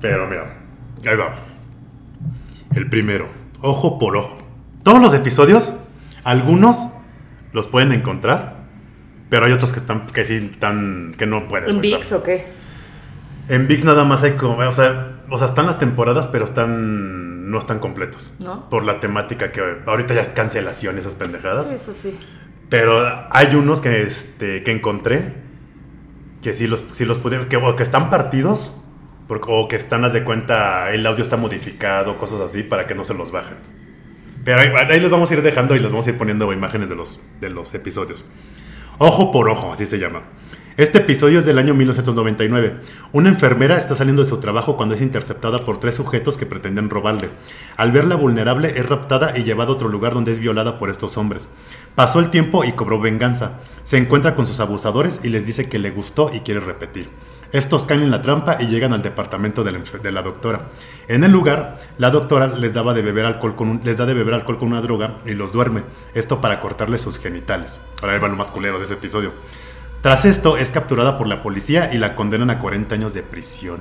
Pero 0.00 0.28
mira, 0.28 0.56
ahí 1.04 1.16
va. 1.16 1.34
El 2.76 2.88
primero, 2.88 3.28
ojo 3.60 3.98
por 3.98 4.16
ojo. 4.16 4.38
Todos 4.82 5.00
los 5.00 5.14
episodios, 5.14 5.72
algunos 6.24 6.88
los 7.52 7.66
pueden 7.66 7.92
encontrar, 7.92 8.64
pero 9.28 9.46
hay 9.46 9.52
otros 9.52 9.72
que 9.72 9.78
están, 9.78 10.06
que 10.06 10.24
sí 10.24 10.48
están, 10.52 11.14
que 11.18 11.26
no 11.26 11.48
puedes. 11.48 11.72
¿En 11.72 11.80
VIX 11.80 12.12
o 12.12 12.22
qué? 12.22 12.46
En 13.48 13.66
VIX 13.68 13.84
nada 13.84 14.04
más 14.04 14.22
hay 14.22 14.32
como, 14.32 14.56
o 14.58 14.72
sea, 14.72 15.18
o 15.28 15.38
sea, 15.38 15.46
están 15.48 15.66
las 15.66 15.78
temporadas, 15.78 16.26
pero 16.28 16.44
están, 16.44 17.50
no 17.50 17.58
están 17.58 17.78
completos. 17.78 18.34
¿No? 18.38 18.68
Por 18.70 18.84
la 18.84 19.00
temática 19.00 19.52
que 19.52 19.60
ahorita 19.86 20.14
ya 20.14 20.20
es 20.22 20.28
cancelación, 20.28 20.98
esas 20.98 21.14
pendejadas. 21.14 21.68
Sí, 21.68 21.74
eso 21.74 21.92
sí. 21.92 22.18
Pero 22.68 23.02
hay 23.30 23.54
unos 23.56 23.80
que, 23.80 24.02
este, 24.02 24.62
que 24.62 24.70
encontré 24.70 25.34
que 26.42 26.54
sí 26.54 26.66
los, 26.68 26.84
sí 26.92 27.04
los 27.04 27.18
pude, 27.18 27.48
que, 27.48 27.56
o 27.56 27.76
que 27.76 27.82
están 27.82 28.08
partidos 28.08 28.76
porque- 29.28 29.46
o 29.50 29.68
que 29.68 29.76
están, 29.76 30.04
haz 30.04 30.12
de 30.12 30.24
cuenta, 30.24 30.90
el 30.92 31.04
audio 31.06 31.22
está 31.22 31.36
modificado, 31.36 32.16
cosas 32.18 32.40
así, 32.40 32.62
para 32.62 32.86
que 32.86 32.94
no 32.94 33.04
se 33.04 33.14
los 33.14 33.30
bajen. 33.30 33.56
Pero 34.44 34.60
ahí, 34.60 34.68
ahí 34.88 35.00
les 35.00 35.10
vamos 35.10 35.30
a 35.30 35.34
ir 35.34 35.42
dejando 35.42 35.74
y 35.74 35.78
les 35.78 35.90
vamos 35.90 36.06
a 36.06 36.10
ir 36.10 36.18
poniendo 36.18 36.52
imágenes 36.52 36.88
de 36.88 36.96
los, 36.96 37.20
de 37.40 37.50
los 37.50 37.74
episodios. 37.74 38.24
Ojo 38.98 39.32
por 39.32 39.48
ojo, 39.48 39.72
así 39.72 39.86
se 39.86 39.98
llama. 39.98 40.22
Este 40.76 40.98
episodio 40.98 41.40
es 41.40 41.46
del 41.46 41.58
año 41.58 41.74
1999. 41.74 42.76
Una 43.12 43.28
enfermera 43.28 43.76
está 43.76 43.94
saliendo 43.94 44.22
de 44.22 44.28
su 44.28 44.40
trabajo 44.40 44.76
cuando 44.78 44.94
es 44.94 45.02
interceptada 45.02 45.58
por 45.58 45.78
tres 45.78 45.96
sujetos 45.96 46.38
que 46.38 46.46
pretenden 46.46 46.88
robarle. 46.88 47.28
Al 47.76 47.92
verla 47.92 48.16
vulnerable 48.16 48.78
es 48.78 48.88
raptada 48.88 49.36
y 49.36 49.42
llevada 49.42 49.70
a 49.70 49.74
otro 49.74 49.88
lugar 49.88 50.14
donde 50.14 50.32
es 50.32 50.38
violada 50.38 50.78
por 50.78 50.88
estos 50.88 51.18
hombres. 51.18 51.50
Pasó 51.94 52.18
el 52.18 52.30
tiempo 52.30 52.64
y 52.64 52.72
cobró 52.72 52.98
venganza. 52.98 53.60
Se 53.82 53.98
encuentra 53.98 54.34
con 54.34 54.46
sus 54.46 54.60
abusadores 54.60 55.20
y 55.22 55.28
les 55.28 55.46
dice 55.46 55.68
que 55.68 55.78
le 55.78 55.90
gustó 55.90 56.30
y 56.32 56.40
quiere 56.40 56.60
repetir. 56.60 57.10
Estos 57.52 57.84
caen 57.86 58.02
en 58.02 58.10
la 58.10 58.22
trampa 58.22 58.58
y 58.60 58.66
llegan 58.68 58.92
al 58.92 59.02
departamento 59.02 59.64
de 59.64 59.72
la, 59.72 59.78
enfer- 59.78 60.00
de 60.00 60.12
la 60.12 60.22
doctora. 60.22 60.68
En 61.08 61.24
el 61.24 61.32
lugar, 61.32 61.78
la 61.98 62.10
doctora 62.10 62.46
les, 62.46 62.74
daba 62.74 62.94
de 62.94 63.02
beber 63.02 63.24
alcohol 63.24 63.56
con 63.56 63.68
un- 63.68 63.80
les 63.82 63.96
da 63.96 64.06
de 64.06 64.14
beber 64.14 64.34
alcohol 64.34 64.58
con 64.58 64.68
una 64.68 64.80
droga 64.80 65.16
y 65.26 65.34
los 65.34 65.52
duerme. 65.52 65.82
Esto 66.14 66.40
para 66.40 66.60
cortarle 66.60 66.98
sus 66.98 67.18
genitales. 67.18 67.80
Ahora 68.02 68.18
va 68.18 68.28
lo 68.28 68.36
más 68.36 68.50
culero 68.50 68.78
de 68.78 68.84
ese 68.84 68.94
episodio. 68.94 69.32
Tras 70.00 70.24
esto, 70.24 70.56
es 70.56 70.70
capturada 70.70 71.18
por 71.18 71.26
la 71.26 71.42
policía 71.42 71.92
y 71.92 71.98
la 71.98 72.14
condenan 72.14 72.50
a 72.50 72.58
40 72.58 72.94
años 72.94 73.14
de 73.14 73.22
prisión. 73.22 73.80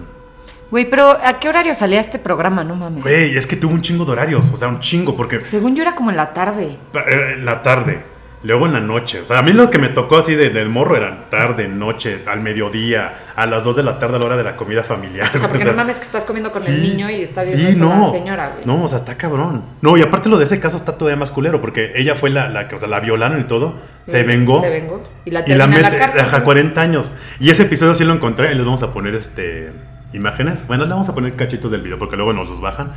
Güey, 0.72 0.90
pero 0.90 1.10
¿a 1.24 1.40
qué 1.40 1.50
horario 1.50 1.74
salía 1.74 2.00
este 2.00 2.20
programa? 2.20 2.64
No 2.64 2.76
mames. 2.76 3.02
Güey, 3.04 3.36
es 3.38 3.48
que 3.48 3.56
tuvo 3.56 3.74
un 3.74 3.82
chingo 3.82 4.06
de 4.06 4.12
horarios, 4.12 4.52
o 4.54 4.58
sea, 4.58 4.68
un 4.68 4.80
chingo, 4.80 5.16
porque 5.16 5.40
Según 5.40 5.76
yo 5.76 5.82
era 5.82 5.96
como 5.96 6.12
en 6.12 6.18
la 6.18 6.34
tarde. 6.34 6.78
eh, 6.94 7.34
en 7.38 7.46
la 7.46 7.62
tarde, 7.64 8.04
luego 8.44 8.66
en 8.68 8.74
la 8.74 8.80
noche. 8.80 9.20
O 9.22 9.26
sea, 9.26 9.40
a 9.40 9.42
mí 9.42 9.52
lo 9.54 9.70
que 9.70 9.78
me 9.80 9.90
tocó 9.90 10.18
así 10.18 10.34
de- 10.36 10.50
del 10.50 10.70
morro 10.70 10.96
era 10.96 11.30
tarde, 11.30 11.68
noche, 11.68 12.24
al 12.26 12.40
mediodía, 12.42 13.14
a 13.36 13.46
las 13.46 13.64
2 13.66 13.76
de 13.76 13.84
la 13.84 14.00
tarde 14.00 14.16
a 14.16 14.20
la 14.20 14.26
hora 14.26 14.38
de 14.38 14.44
la 14.44 14.56
comida 14.56 14.84
familiar. 14.84 15.30
O 15.36 15.40
sea, 15.40 15.42
porque 15.48 15.58
O 15.58 15.62
sea, 15.66 15.72
no 15.72 15.78
mames 15.78 15.98
que 15.98 16.04
estás 16.04 16.24
comiendo 16.24 16.52
con 16.52 16.62
sí, 16.62 16.72
el 16.72 16.82
niño 16.82 17.10
y 17.10 17.22
está 17.22 17.44
viendo 17.44 17.62
sí, 17.68 17.76
la 17.78 18.10
señora, 18.12 18.52
güey. 18.54 18.66
No, 18.66 18.84
o 18.84 18.88
sea, 18.88 19.00
está 19.00 19.16
cabrón. 19.18 19.64
No, 19.82 19.98
y 19.98 20.02
aparte 20.02 20.30
lo 20.30 20.38
de 20.38 20.46
ese 20.46 20.60
caso 20.60 20.78
está 20.78 20.98
todavía 20.98 21.18
más 21.18 21.32
culero, 21.32 21.60
porque 21.60 21.92
ella 21.96 22.16
fue 22.16 22.30
la, 22.30 22.48
la 22.50 22.68
que, 22.68 22.76
o 22.76 22.78
sea, 22.78 22.88
la 22.88 23.00
violaron 23.02 23.42
y 23.42 23.44
todo, 23.44 23.76
se 24.06 24.22
Sí, 24.22 24.28
vengó. 24.28 24.62
Se 24.62 24.70
vengó. 24.70 25.04
Y 25.26 25.32
la 25.32 25.44
Y 25.46 25.50
la 25.52 25.58
la 25.58 25.68
mete, 25.68 25.98
cárcel. 25.98 26.22
ajá, 26.22 26.44
40 26.44 26.82
años. 26.82 27.12
Y 27.40 27.50
ese 27.50 27.64
episodio 27.64 27.94
sí 27.96 28.04
lo 28.06 28.14
encontré 28.14 28.52
y 28.52 28.56
les 28.56 28.64
vamos 28.66 28.84
a 28.84 28.94
poner 28.94 29.16
este 29.16 29.72
imágenes. 30.14 30.66
Bueno, 30.66 30.86
le 30.86 30.92
vamos 30.92 31.08
a 31.10 31.14
poner 31.14 31.36
cachitos 31.36 31.72
del 31.72 31.82
video 31.82 32.00
porque 32.00 32.16
luego 32.16 32.34
nos 32.34 32.50
los 32.50 32.62
bajan. 32.62 32.94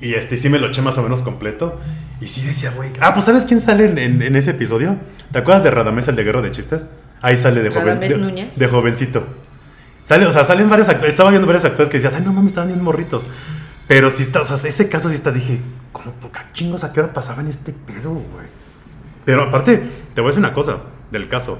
Y 0.00 0.14
este 0.14 0.36
sí 0.36 0.48
me 0.48 0.58
lo 0.58 0.68
eché 0.68 0.82
más 0.82 0.96
o 0.98 1.02
menos 1.02 1.22
completo. 1.22 1.78
Y 2.20 2.28
sí 2.28 2.42
decía, 2.46 2.70
güey. 2.70 2.90
Ah, 3.00 3.12
pues 3.14 3.26
¿sabes 3.26 3.44
quién 3.44 3.60
sale 3.60 3.84
en, 3.84 3.98
en- 3.98 4.22
en 4.22 4.36
ese 4.36 4.52
episodio? 4.52 4.96
¿Te 5.32 5.38
acuerdas 5.38 5.62
de 5.64 5.70
Radamés, 5.70 6.08
el 6.08 6.16
de 6.16 6.24
Guerra 6.24 6.42
de 6.42 6.50
Chistes? 6.50 6.86
Ahí 7.20 7.36
sale 7.36 7.62
de 7.62 7.68
joven. 7.70 7.86
¿Radamés 7.86 8.10
De, 8.10 8.16
Núñez? 8.18 8.56
de 8.56 8.66
jovencito. 8.66 9.26
Sale, 10.02 10.26
o 10.26 10.32
sea, 10.32 10.44
salen 10.44 10.68
varios 10.70 10.88
actores. 10.88 11.10
Estaba 11.12 11.30
viendo 11.30 11.46
varios 11.46 11.64
actores 11.64 11.88
que 11.90 11.98
decías, 11.98 12.14
ay, 12.14 12.22
no 12.24 12.32
mames, 12.32 12.52
estaban 12.52 12.68
bien 12.68 12.82
morritos. 12.82 13.28
Pero 13.86 14.08
sí 14.08 14.22
está, 14.22 14.40
o 14.40 14.44
sea, 14.44 14.56
ese 14.56 14.88
caso 14.88 15.08
sí 15.08 15.14
está, 15.16 15.32
dije, 15.32 15.60
¿cómo 15.92 16.12
poca 16.14 16.46
chingos 16.52 16.84
a 16.84 16.92
qué 16.92 17.00
hora 17.00 17.12
pasaban 17.12 17.46
este 17.48 17.72
pedo, 17.72 18.10
güey? 18.12 18.46
Pero 19.24 19.44
aparte, 19.44 19.82
te 20.14 20.20
voy 20.20 20.28
a 20.28 20.30
decir 20.30 20.38
una 20.40 20.54
cosa 20.54 20.78
del 21.10 21.28
caso. 21.28 21.58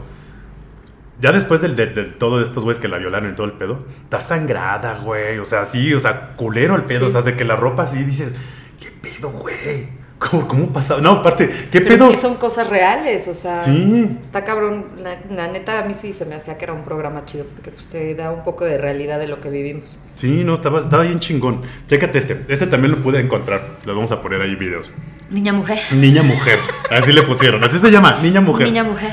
Ya 1.21 1.33
después 1.33 1.61
del, 1.61 1.77
de, 1.77 1.87
de 1.87 2.05
todo 2.05 2.39
de 2.39 2.45
estos 2.45 2.65
güeyes 2.65 2.81
que 2.81 2.89
la 2.89 2.99
violaron 2.99 3.31
y 3.31 3.35
todo 3.35 3.47
el 3.47 3.53
pedo, 3.53 3.85
está 4.05 4.21
sangrada, 4.21 4.99
güey. 5.03 5.39
O 5.39 5.45
sea, 5.45 5.65
sí, 5.65 5.93
o 5.95 6.01
sea, 6.01 6.35
culero 6.37 6.75
el 6.77 6.85
pedo. 6.85 7.01
Sí. 7.01 7.07
O 7.07 7.11
sea, 7.13 7.23
de 7.23 7.37
que 7.37 7.45
la 7.45 7.57
ropa 7.57 7.83
así 7.85 8.03
dices, 8.05 8.33
¿qué 8.79 8.91
pedo, 8.91 9.31
güey? 9.31 10.01
¿Cómo, 10.19 10.47
cómo 10.47 10.67
pasaba? 10.71 11.01
No, 11.01 11.13
aparte, 11.13 11.49
¿qué 11.73 11.81
Pero 11.81 11.95
pedo? 11.95 12.11
sí 12.11 12.17
son 12.21 12.35
cosas 12.35 12.69
reales, 12.69 13.27
o 13.27 13.33
sea. 13.33 13.65
Sí. 13.65 14.19
Está 14.21 14.45
cabrón. 14.45 14.85
La, 14.99 15.19
la 15.31 15.49
neta, 15.49 15.79
a 15.79 15.85
mí 15.85 15.95
sí 15.95 16.13
se 16.13 16.27
me 16.27 16.35
hacía 16.35 16.59
que 16.59 16.65
era 16.65 16.75
un 16.75 16.85
programa 16.85 17.25
chido, 17.25 17.47
porque 17.47 17.71
pues 17.71 17.87
te 17.87 18.15
da 18.15 18.31
un 18.31 18.45
poco 18.45 18.67
de 18.67 18.77
realidad 18.77 19.19
de 19.19 19.29
lo 19.29 19.41
que 19.41 19.49
vivimos. 19.49 19.99
Sí, 20.15 20.45
no, 20.45 20.53
estaba, 20.53 20.81
estaba 20.81 21.05
bien 21.05 21.21
chingón. 21.21 21.63
Chécate 21.87 22.19
este. 22.19 22.45
Este 22.49 22.67
también 22.67 22.93
lo 22.93 23.03
pude 23.03 23.19
encontrar. 23.19 23.63
Les 23.87 23.95
vamos 23.95 24.13
a 24.13 24.21
poner 24.21 24.43
ahí 24.43 24.57
videos. 24.57 24.91
Niña 25.31 25.55
mujer. 25.55 25.79
Niña 25.93 26.23
mujer. 26.23 26.59
Así 26.91 27.13
le 27.15 27.23
pusieron. 27.23 27.65
Así 27.65 27.79
se 27.79 27.91
llama, 27.91 28.19
niña 28.23 28.43
mujer. 28.43 28.67
Niña 28.67 28.85
mujer. 28.85 29.13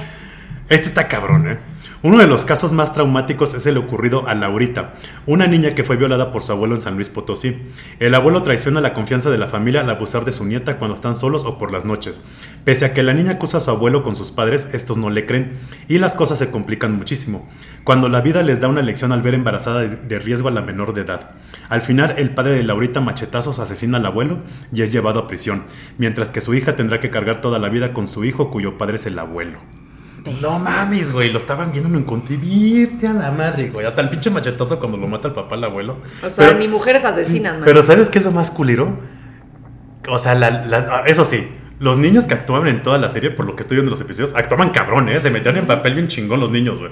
Este 0.67 0.87
está 0.87 1.07
cabrón, 1.07 1.49
¿eh? 1.49 1.57
Uno 2.03 2.19
de 2.19 2.27
los 2.27 2.45
casos 2.45 2.73
más 2.73 2.93
traumáticos 2.93 3.55
es 3.55 3.65
el 3.65 3.75
ocurrido 3.77 4.27
a 4.27 4.35
Laurita, 4.35 4.93
una 5.25 5.47
niña 5.47 5.71
que 5.73 5.83
fue 5.83 5.97
violada 5.97 6.31
por 6.31 6.43
su 6.43 6.51
abuelo 6.51 6.75
en 6.75 6.81
San 6.81 6.93
Luis 6.93 7.09
Potosí. 7.09 7.57
El 7.99 8.13
abuelo 8.13 8.43
traiciona 8.43 8.81
la 8.81 8.93
confianza 8.93 9.31
de 9.31 9.39
la 9.39 9.47
familia 9.47 9.81
al 9.81 9.89
abusar 9.89 10.23
de 10.23 10.31
su 10.31 10.45
nieta 10.45 10.77
cuando 10.77 10.93
están 10.93 11.15
solos 11.15 11.43
o 11.43 11.57
por 11.57 11.71
las 11.71 11.85
noches. 11.85 12.21
Pese 12.65 12.85
a 12.85 12.93
que 12.93 13.01
la 13.01 13.13
niña 13.15 13.31
acusa 13.31 13.57
a 13.57 13.61
su 13.61 13.71
abuelo 13.71 14.03
con 14.03 14.15
sus 14.15 14.29
padres, 14.31 14.75
estos 14.75 14.97
no 14.99 15.09
le 15.09 15.25
creen 15.25 15.53
y 15.87 15.97
las 15.97 16.15
cosas 16.15 16.37
se 16.37 16.51
complican 16.51 16.95
muchísimo. 16.95 17.49
Cuando 17.83 18.09
la 18.09 18.21
vida 18.21 18.43
les 18.43 18.61
da 18.61 18.67
una 18.67 18.83
lección 18.83 19.11
al 19.11 19.23
ver 19.23 19.33
embarazada 19.33 19.81
de- 19.81 20.19
riesgo 20.19 20.49
a 20.49 20.51
la 20.51 20.61
menor 20.61 20.93
de 20.93 21.01
edad. 21.01 21.31
Al 21.67 21.81
final, 21.81 22.13
el 22.17 22.29
padre 22.31 22.53
de 22.55 22.63
Laurita 22.63 23.01
machetazos 23.01 23.57
asesina 23.59 23.97
al 23.97 24.05
abuelo 24.05 24.39
y 24.71 24.83
es 24.83 24.91
llevado 24.91 25.19
a 25.21 25.27
prisión, 25.27 25.63
mientras 25.97 26.29
que 26.29 26.41
su 26.41 26.53
hija 26.53 26.75
tendrá 26.75 26.99
que 26.99 27.09
cargar 27.09 27.41
toda 27.41 27.57
la 27.59 27.69
vida 27.69 27.91
con 27.93 28.07
su 28.07 28.23
hijo 28.23 28.51
cuyo 28.51 28.77
padre 28.77 28.97
es 28.97 29.05
el 29.07 29.17
abuelo. 29.17 29.59
No 30.41 30.59
mames, 30.59 31.11
güey, 31.11 31.31
lo 31.31 31.37
estaban 31.39 31.71
viendo, 31.71 31.89
lo 31.89 31.97
encontré. 31.99 32.37
Vete 32.37 33.07
a 33.07 33.13
la 33.13 33.31
madre, 33.31 33.69
güey. 33.69 33.85
Hasta 33.85 34.01
el 34.01 34.09
pinche 34.09 34.29
machetazo 34.29 34.79
cuando 34.79 34.97
lo 34.97 35.07
mata 35.07 35.27
el 35.29 35.33
papá 35.33 35.55
al 35.55 35.63
abuelo. 35.63 35.97
O 36.23 36.29
sea, 36.29 36.47
Pero- 36.47 36.59
ni 36.59 36.67
mujeres 36.67 37.03
asesinas, 37.05 37.53
man. 37.55 37.63
Pero 37.65 37.81
¿sabes 37.83 38.09
qué 38.09 38.19
es 38.19 38.25
lo 38.25 38.31
más 38.31 38.51
culero? 38.51 38.99
O 40.09 40.19
sea, 40.19 40.35
la- 40.35 40.65
la- 40.65 41.03
eso 41.05 41.23
sí, 41.25 41.47
los 41.79 41.97
niños 41.97 42.27
que 42.27 42.33
actuaban 42.33 42.67
en 42.67 42.81
toda 42.81 42.97
la 42.97 43.09
serie, 43.09 43.29
por 43.31 43.45
lo 43.45 43.55
que 43.55 43.61
estoy 43.63 43.75
viendo 43.75 43.89
en 43.89 43.91
los 43.91 44.01
episodios, 44.01 44.33
actuaban 44.35 44.69
cabrón, 44.69 45.09
¿eh? 45.09 45.19
Se 45.19 45.31
metían 45.31 45.57
en 45.57 45.67
papel 45.67 45.93
bien 45.95 46.07
chingón 46.07 46.39
los 46.39 46.51
niños, 46.51 46.79
güey. 46.79 46.91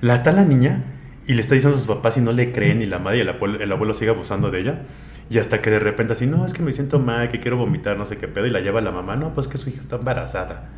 La 0.00 0.14
está 0.14 0.32
la 0.32 0.44
niña 0.44 0.84
Y 1.26 1.34
le 1.34 1.42
está 1.42 1.54
diciendo 1.54 1.76
a 1.76 1.78
sus 1.78 1.86
papás 1.88 2.16
y 2.16 2.22
no 2.22 2.32
le 2.32 2.52
creen 2.52 2.80
y 2.80 2.86
la 2.86 2.98
madre 2.98 3.18
y 3.18 3.20
el 3.20 3.28
abuelo, 3.28 3.60
el 3.60 3.70
abuelo 3.70 3.92
sigue 3.92 4.10
abusando 4.10 4.50
de 4.50 4.60
ella. 4.60 4.82
Y 5.28 5.36
hasta 5.36 5.60
que 5.60 5.68
de 5.68 5.78
repente 5.78 6.14
así, 6.14 6.26
no, 6.26 6.46
es 6.46 6.54
que 6.54 6.62
me 6.62 6.72
siento 6.72 6.98
mal, 7.00 7.28
que 7.28 7.38
quiero 7.38 7.58
vomitar, 7.58 7.98
no 7.98 8.06
sé 8.06 8.16
qué 8.16 8.28
pedo. 8.28 8.46
Y 8.46 8.50
la 8.50 8.60
lleva 8.60 8.80
la 8.80 8.92
mamá, 8.92 9.14
no, 9.14 9.34
pues 9.34 9.46
que 9.46 9.58
su 9.58 9.68
hija 9.68 9.80
está 9.82 9.96
embarazada. 9.96 10.70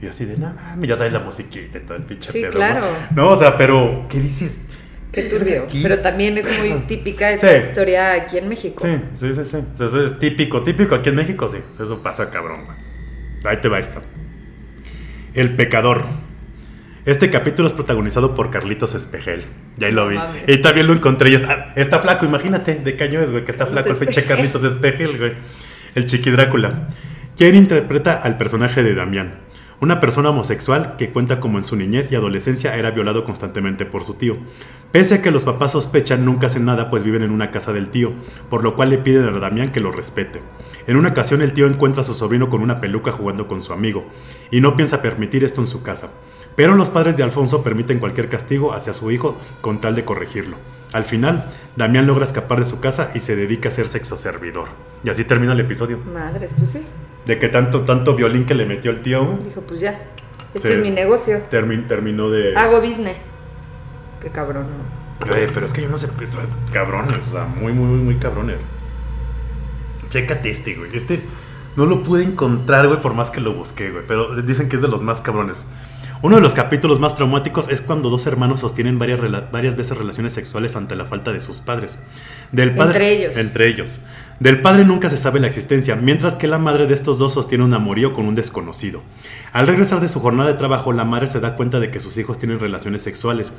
Y 0.00 0.06
así 0.06 0.24
de, 0.24 0.36
no 0.36 0.52
mames, 0.54 0.88
ya 0.88 0.96
sabes 0.96 1.12
la 1.12 1.18
musiquita 1.20 1.78
y 1.78 1.80
todo 1.80 1.96
el 1.96 2.04
pinche 2.04 2.30
Sí, 2.30 2.40
pedo. 2.42 2.52
claro. 2.52 2.86
¿no? 3.10 3.22
No, 3.24 3.30
o 3.30 3.36
sea, 3.36 3.56
pero, 3.56 4.06
¿qué 4.08 4.20
dices? 4.20 4.60
Qué 5.10 5.22
turbio. 5.22 5.64
Aquí- 5.64 5.80
Pero 5.82 6.00
también 6.00 6.38
es 6.38 6.44
muy 6.58 6.82
típica 6.86 7.30
esa 7.32 7.50
Sí. 7.60 7.68
historia 7.68 8.12
aquí 8.12 8.38
en 8.38 8.48
México. 8.48 8.86
Sí, 8.86 8.94
sí, 9.14 9.34
sí, 9.34 9.44
sí. 9.44 9.56
O 9.72 9.76
sea, 9.76 9.86
eso 9.86 10.04
es 10.04 10.18
típico, 10.18 10.62
típico 10.62 10.94
aquí 10.94 11.08
en 11.08 11.16
México, 11.16 11.48
sí. 11.48 11.58
Eso 11.72 12.02
pasa 12.02 12.30
cabrón, 12.30 12.64
güey. 12.66 12.76
Ahí 13.44 13.56
te 13.60 13.68
va 13.68 13.78
esto. 13.78 14.02
El 15.34 15.56
pecador. 15.56 16.04
Este 17.04 17.30
capítulo 17.30 17.66
es 17.68 17.72
protagonizado 17.74 18.34
por 18.34 18.50
Carlitos 18.50 18.94
Espejel. 18.94 19.44
Ya 19.78 19.86
ahí 19.86 19.92
lo 19.94 20.08
vi. 20.08 20.16
mames. 20.16 20.42
Y 20.46 20.58
también 20.58 20.86
lo 20.86 20.92
encontré. 20.92 21.30
y 21.30 21.34
está, 21.36 21.72
está 21.74 21.98
flaco, 22.00 22.26
imagínate. 22.26 22.74
De 22.76 22.96
caño 22.96 23.20
es, 23.20 23.30
güey, 23.30 23.44
que 23.44 23.50
está 23.50 23.66
flaco 23.66 23.88
el 23.90 23.96
pinche. 23.96 24.24
Carlitos 24.24 24.62
Espejel, 24.64 25.16
güey. 25.18 25.32
El 25.94 26.04
chiqui 26.04 26.30
Drácula. 26.30 26.88
¿Quién 27.36 27.54
interpreta 27.54 28.12
al 28.14 28.36
personaje 28.36 28.82
de 28.82 28.94
Damián? 28.94 29.38
Una 29.80 30.00
persona 30.00 30.30
homosexual 30.30 30.96
que 30.96 31.12
cuenta 31.12 31.38
como 31.38 31.56
en 31.56 31.62
su 31.62 31.76
niñez 31.76 32.10
y 32.10 32.16
adolescencia 32.16 32.74
era 32.74 32.90
violado 32.90 33.22
constantemente 33.22 33.86
por 33.86 34.02
su 34.02 34.14
tío. 34.14 34.36
Pese 34.90 35.14
a 35.14 35.22
que 35.22 35.30
los 35.30 35.44
papás 35.44 35.70
sospechan, 35.70 36.24
nunca 36.24 36.48
hacen 36.48 36.64
nada 36.64 36.90
pues 36.90 37.04
viven 37.04 37.22
en 37.22 37.30
una 37.30 37.52
casa 37.52 37.72
del 37.72 37.88
tío, 37.88 38.12
por 38.50 38.64
lo 38.64 38.74
cual 38.74 38.90
le 38.90 38.98
piden 38.98 39.32
a 39.32 39.38
Damián 39.38 39.70
que 39.70 39.78
lo 39.78 39.92
respete. 39.92 40.42
En 40.88 40.96
una 40.96 41.10
ocasión 41.10 41.42
el 41.42 41.52
tío 41.52 41.68
encuentra 41.68 42.00
a 42.00 42.04
su 42.04 42.14
sobrino 42.14 42.50
con 42.50 42.60
una 42.60 42.80
peluca 42.80 43.12
jugando 43.12 43.46
con 43.46 43.62
su 43.62 43.72
amigo, 43.72 44.04
y 44.50 44.60
no 44.60 44.74
piensa 44.74 45.00
permitir 45.00 45.44
esto 45.44 45.60
en 45.60 45.68
su 45.68 45.80
casa. 45.80 46.10
Pero 46.58 46.74
los 46.74 46.90
padres 46.90 47.16
de 47.16 47.22
Alfonso 47.22 47.62
permiten 47.62 48.00
cualquier 48.00 48.28
castigo 48.28 48.72
hacia 48.72 48.92
su 48.92 49.12
hijo 49.12 49.38
con 49.60 49.80
tal 49.80 49.94
de 49.94 50.04
corregirlo. 50.04 50.56
Al 50.92 51.04
final, 51.04 51.46
Damián 51.76 52.08
logra 52.08 52.24
escapar 52.24 52.58
de 52.58 52.64
su 52.64 52.80
casa 52.80 53.12
y 53.14 53.20
se 53.20 53.36
dedica 53.36 53.68
a 53.68 53.70
ser 53.70 53.86
sexo 53.88 54.16
servidor. 54.16 54.66
Y 55.04 55.08
así 55.10 55.22
termina 55.22 55.52
el 55.52 55.60
episodio. 55.60 56.00
Madres, 56.12 56.52
pues 56.58 56.70
sí. 56.70 56.84
De 57.26 57.38
que 57.38 57.48
tanto, 57.48 57.82
tanto 57.82 58.16
violín 58.16 58.44
que 58.44 58.54
le 58.56 58.66
metió 58.66 58.90
el 58.90 59.02
tío, 59.02 59.38
Dijo, 59.44 59.60
pues 59.60 59.78
ya. 59.78 60.00
Este 60.52 60.74
es 60.74 60.80
mi 60.80 60.90
negocio. 60.90 61.42
termi- 61.48 61.86
terminó 61.86 62.28
de... 62.28 62.56
Hago 62.56 62.80
business. 62.80 63.18
Qué 64.20 64.30
cabrón, 64.30 64.64
¿no? 64.64 65.24
Pero 65.54 65.64
es 65.64 65.72
que 65.72 65.82
yo 65.82 65.88
no 65.88 65.96
sé, 65.96 66.08
pues, 66.08 66.36
cabrones, 66.72 67.24
o 67.28 67.30
sea, 67.30 67.44
muy, 67.44 67.72
muy, 67.72 67.86
muy, 67.86 67.98
muy 68.00 68.16
cabrones. 68.16 68.58
Chécate 70.08 70.50
este, 70.50 70.74
güey. 70.74 70.90
Este 70.96 71.20
no 71.76 71.86
lo 71.86 72.02
pude 72.02 72.24
encontrar, 72.24 72.88
güey, 72.88 73.00
por 73.00 73.14
más 73.14 73.30
que 73.30 73.40
lo 73.40 73.52
busqué, 73.54 73.90
güey. 73.90 74.02
Pero 74.08 74.34
dicen 74.42 74.68
que 74.68 74.74
es 74.76 74.82
de 74.82 74.88
los 74.88 75.02
más 75.02 75.20
cabrones. 75.20 75.68
Uno 76.20 76.36
de 76.36 76.42
los 76.42 76.54
capítulos 76.54 76.98
más 76.98 77.14
traumáticos 77.14 77.68
es 77.68 77.80
cuando 77.80 78.10
dos 78.10 78.26
hermanos 78.26 78.60
sostienen 78.60 78.98
varias, 78.98 79.20
varias 79.52 79.76
veces 79.76 79.96
relaciones 79.96 80.32
sexuales 80.32 80.74
ante 80.74 80.96
la 80.96 81.04
falta 81.04 81.32
de 81.32 81.40
sus 81.40 81.60
padres. 81.60 81.98
Del 82.50 82.74
padre, 82.74 82.96
Entre 82.96 83.12
ellos. 83.12 83.36
Entre 83.36 83.68
ellos. 83.68 84.00
Del 84.40 84.62
padre 84.62 84.84
nunca 84.84 85.08
se 85.08 85.16
sabe 85.16 85.40
la 85.40 85.48
existencia, 85.48 85.96
mientras 85.96 86.34
que 86.34 86.46
la 86.46 86.58
madre 86.58 86.86
de 86.86 86.94
estos 86.94 87.18
dos 87.18 87.32
sostiene 87.32 87.64
un 87.64 87.74
amorío 87.74 88.14
con 88.14 88.26
un 88.26 88.36
desconocido. 88.36 89.02
Al 89.52 89.66
regresar 89.66 90.00
de 90.00 90.06
su 90.06 90.20
jornada 90.20 90.52
de 90.52 90.56
trabajo, 90.56 90.92
la 90.92 91.04
madre 91.04 91.26
se 91.26 91.40
da 91.40 91.56
cuenta 91.56 91.80
de 91.80 91.90
que 91.90 91.98
sus 91.98 92.16
hijos 92.18 92.38
tienen 92.38 92.60
relaciones 92.60 93.02
sexuales. 93.02 93.52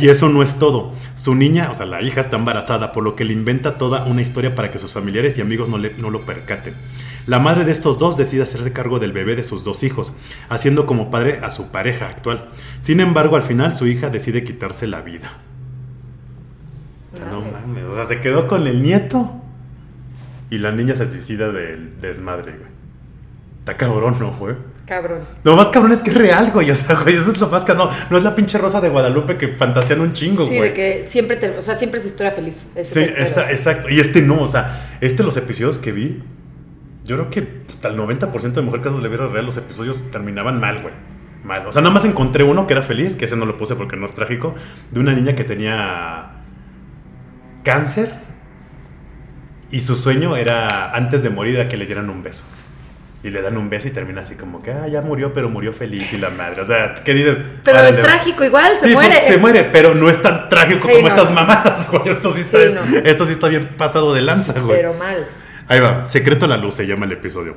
Y 0.00 0.08
eso 0.10 0.28
no 0.28 0.44
es 0.44 0.60
todo. 0.60 0.92
Su 1.16 1.34
niña, 1.34 1.70
o 1.72 1.74
sea, 1.74 1.86
la 1.86 2.02
hija 2.02 2.20
está 2.20 2.36
embarazada, 2.36 2.92
por 2.92 3.02
lo 3.02 3.16
que 3.16 3.24
le 3.24 3.32
inventa 3.32 3.78
toda 3.78 4.04
una 4.04 4.22
historia 4.22 4.54
para 4.54 4.70
que 4.70 4.78
sus 4.78 4.92
familiares 4.92 5.36
y 5.38 5.40
amigos 5.40 5.68
no, 5.68 5.76
le- 5.78 5.94
no 5.94 6.08
lo 6.10 6.24
percaten. 6.24 6.74
La 7.26 7.40
madre 7.40 7.64
de 7.64 7.72
estos 7.72 7.98
dos 7.98 8.16
decide 8.16 8.42
hacerse 8.42 8.72
cargo 8.72 9.00
del 9.00 9.10
bebé 9.12 9.34
de 9.34 9.42
sus 9.42 9.64
dos 9.64 9.82
hijos, 9.82 10.12
haciendo 10.48 10.86
como 10.86 11.10
padre 11.10 11.40
a 11.42 11.50
su 11.50 11.72
pareja 11.72 12.06
actual. 12.06 12.48
Sin 12.80 13.00
embargo, 13.00 13.34
al 13.34 13.42
final 13.42 13.74
su 13.74 13.88
hija 13.88 14.08
decide 14.08 14.44
quitarse 14.44 14.86
la 14.86 15.00
vida. 15.00 15.32
No 17.28 17.40
mames, 17.40 17.84
o 17.90 17.94
sea, 17.94 18.04
se 18.04 18.20
quedó 18.20 18.46
con 18.46 18.66
el 18.68 18.82
nieto 18.82 19.32
y 20.54 20.58
la 20.58 20.70
niña 20.72 20.94
se 20.94 21.10
suicida 21.10 21.50
del 21.50 21.98
desmadre, 22.00 22.52
güey. 22.52 22.70
Está 23.60 23.76
cabrón, 23.76 24.16
¿no, 24.20 24.32
güey? 24.32 24.56
Cabrón. 24.86 25.20
Lo 25.44 25.54
más 25.56 25.68
cabrón 25.68 25.92
es 25.92 26.02
que 26.02 26.10
es 26.10 26.16
real, 26.16 26.50
güey. 26.52 26.68
O 26.70 26.74
sea, 26.74 26.96
güey, 26.96 27.14
eso 27.14 27.30
es 27.30 27.40
lo 27.40 27.48
más 27.48 27.64
cabrón. 27.64 27.88
No, 27.90 27.94
no 28.10 28.16
es 28.18 28.24
la 28.24 28.34
pinche 28.34 28.58
rosa 28.58 28.80
de 28.80 28.88
Guadalupe 28.88 29.36
que 29.36 29.48
fantasean 29.48 30.00
un 30.00 30.12
chingo, 30.12 30.44
Sí, 30.44 30.56
güey. 30.56 30.70
de 30.70 30.74
que 30.74 31.04
siempre 31.08 31.36
te, 31.36 31.50
o 31.56 31.62
sea, 31.62 31.76
siempre 31.76 32.00
es 32.00 32.06
historia 32.06 32.32
feliz. 32.32 32.64
Sí, 32.82 33.00
esa- 33.16 33.50
exacto. 33.52 33.88
Y 33.88 34.00
este 34.00 34.20
no, 34.20 34.42
o 34.42 34.48
sea, 34.48 34.96
este 35.00 35.22
los 35.22 35.36
episodios 35.36 35.78
que 35.78 35.92
vi, 35.92 36.22
yo 37.04 37.16
creo 37.16 37.30
que 37.30 37.42
puta, 37.42 37.88
el 37.88 37.96
90% 37.96 38.52
de 38.60 38.62
Mujer 38.62 38.80
Casos 38.82 38.98
de 39.00 39.08
la 39.08 39.14
Vida 39.16 39.28
Real, 39.28 39.46
los 39.46 39.56
episodios 39.56 40.02
terminaban 40.10 40.58
mal, 40.58 40.82
güey. 40.82 40.94
Mal. 41.44 41.64
O 41.66 41.72
sea, 41.72 41.82
nada 41.82 41.94
más 41.94 42.04
encontré 42.04 42.42
uno 42.44 42.66
que 42.66 42.72
era 42.74 42.82
feliz, 42.82 43.14
que 43.16 43.24
ese 43.26 43.36
no 43.36 43.46
lo 43.46 43.56
puse 43.56 43.76
porque 43.76 43.96
no 43.96 44.06
es 44.06 44.14
trágico, 44.14 44.54
de 44.90 44.98
una 45.00 45.12
niña 45.12 45.34
que 45.36 45.44
tenía 45.44 46.32
cáncer 47.62 48.10
y 49.72 49.80
su 49.80 49.96
sueño 49.96 50.36
era, 50.36 50.92
antes 50.92 51.22
de 51.24 51.30
morir, 51.30 51.56
era 51.56 51.66
que 51.68 51.76
le 51.76 51.86
dieran 51.86 52.08
un 52.10 52.22
beso. 52.22 52.44
Y 53.24 53.30
le 53.30 53.40
dan 53.40 53.56
un 53.56 53.70
beso 53.70 53.86
y 53.86 53.92
termina 53.92 54.20
así 54.20 54.34
como 54.34 54.62
que, 54.64 54.72
ah, 54.72 54.88
ya 54.88 55.00
murió, 55.00 55.32
pero 55.32 55.48
murió 55.48 55.72
feliz 55.72 56.12
y 56.12 56.18
la 56.18 56.30
madre. 56.30 56.60
O 56.60 56.64
sea, 56.64 56.92
¿qué 57.04 57.14
dices? 57.14 57.38
Pero 57.62 57.76
Vale, 57.78 57.90
es 57.90 58.02
trágico, 58.02 58.42
igual, 58.44 58.72
se 58.80 58.88
Sí, 58.88 58.94
muere. 58.94 59.14
Se 59.28 59.38
muere, 59.38 59.64
pero 59.72 59.94
no 59.94 60.10
es 60.10 60.20
tan 60.20 60.48
trágico 60.48 60.88
Sí, 60.88 60.94
como 60.96 61.08
no. 61.08 61.14
estas 61.14 61.32
mamadas, 61.32 61.88
güey. 61.92 62.08
Esto 62.08 62.30
sí, 62.32 62.40
está, 62.40 62.58
Sí, 62.58 62.74
no. 62.74 62.98
esto 63.04 63.24
sí 63.24 63.32
está 63.32 63.46
bien 63.48 63.76
pasado 63.76 64.12
de 64.12 64.22
lanza, 64.22 64.58
güey. 64.60 64.76
Pero 64.76 64.94
mal. 64.94 65.24
Ahí 65.68 65.78
va, 65.78 66.08
Secreto 66.08 66.46
a 66.46 66.48
la 66.48 66.56
Luz 66.56 66.74
se 66.74 66.86
llama 66.86 67.06
el 67.06 67.12
episodio. 67.12 67.56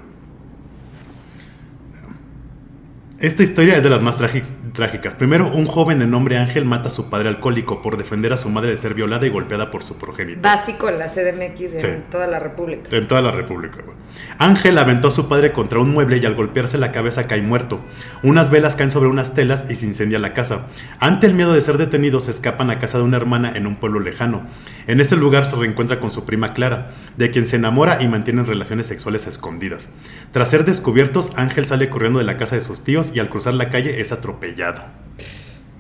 Esta 3.20 3.44
historia 3.44 3.78
es 3.78 3.84
de 3.84 3.90
las 3.90 4.02
más 4.02 4.18
trágicas. 4.18 5.14
Primero, 5.14 5.48
un 5.50 5.66
joven 5.68 6.00
de 6.00 6.06
nombre 6.06 6.38
Ángel 6.38 6.66
mata 6.66 6.90
a 6.90 6.92
su 6.92 7.10
padre 7.10 7.30
alcohólico 7.30 7.82
por 7.82 7.96
defender 7.96 8.34
a 8.34 8.38
su 8.38 8.50
madre 8.50 8.72
de 8.72 8.78
ser 8.78 8.94
violada 8.94 9.26
y 9.26 9.30
golpeada 9.30 9.72
por 9.72 9.84
su 9.84 9.96
progenitor. 9.96 10.42
Básico 10.44 10.90
en 10.90 11.00
la 11.00 11.08
CDMX 11.08 11.76
en 11.76 11.80
Sí. 11.80 11.88
toda 12.12 12.28
la 12.28 12.40
República. 12.40 12.90
En 12.92 13.08
toda 13.08 13.22
la 13.22 13.32
República, 13.32 13.82
güey. 13.86 13.96
Ángel 14.38 14.78
aventó 14.78 15.08
a 15.08 15.12
su 15.12 15.30
padre 15.30 15.54
contra 15.54 15.80
un 15.80 15.92
mueble 15.92 16.18
y 16.18 16.26
al 16.26 16.36
golpearse 16.36 16.78
la 16.78 16.92
cabeza 16.92 17.26
cae 17.26 17.42
muerto. 17.42 17.80
Unas 18.22 18.50
velas 18.50 18.76
caen 18.76 18.92
sobre 18.92 19.08
unas 19.08 19.34
telas 19.34 19.66
y 19.70 19.76
se 19.76 19.86
incendia 19.86 20.20
la 20.20 20.34
casa. 20.34 20.68
Ante 21.00 21.26
el 21.28 21.36
miedo 21.36 21.54
de 21.54 21.62
ser 21.62 21.78
detenidos, 21.78 22.26
se 22.26 22.32
escapan 22.32 22.70
a 22.70 22.80
casa 22.80 22.98
de 22.98 23.06
una 23.06 23.16
hermana 23.16 23.54
en 23.56 23.66
un 23.66 23.78
pueblo 23.78 24.02
lejano. 24.02 24.44
En 24.88 25.00
ese 25.00 25.16
lugar 25.16 25.46
se 25.46 25.56
reencuentra 25.56 26.02
con 26.02 26.12
su 26.12 26.26
prima 26.26 26.54
Clara, 26.54 26.90
de 27.16 27.32
quien 27.32 27.48
se 27.48 27.56
enamora 27.56 28.02
y 28.04 28.10
mantienen 28.10 28.46
relaciones 28.46 28.88
sexuales 28.88 29.26
escondidas. 29.26 29.90
Tras 30.34 30.50
ser 30.50 30.66
descubiertos, 30.66 31.32
Ángel 31.38 31.66
sale 31.66 31.88
corriendo 31.90 32.20
de 32.20 32.26
la 32.26 32.38
casa 32.38 32.56
de 32.58 32.62
sus 32.62 32.84
tíos 32.84 33.05
y 33.14 33.20
al 33.20 33.30
cruzar 33.30 33.54
la 33.54 33.70
calle 33.70 34.00
es 34.00 34.12
atropellado. 34.12 34.82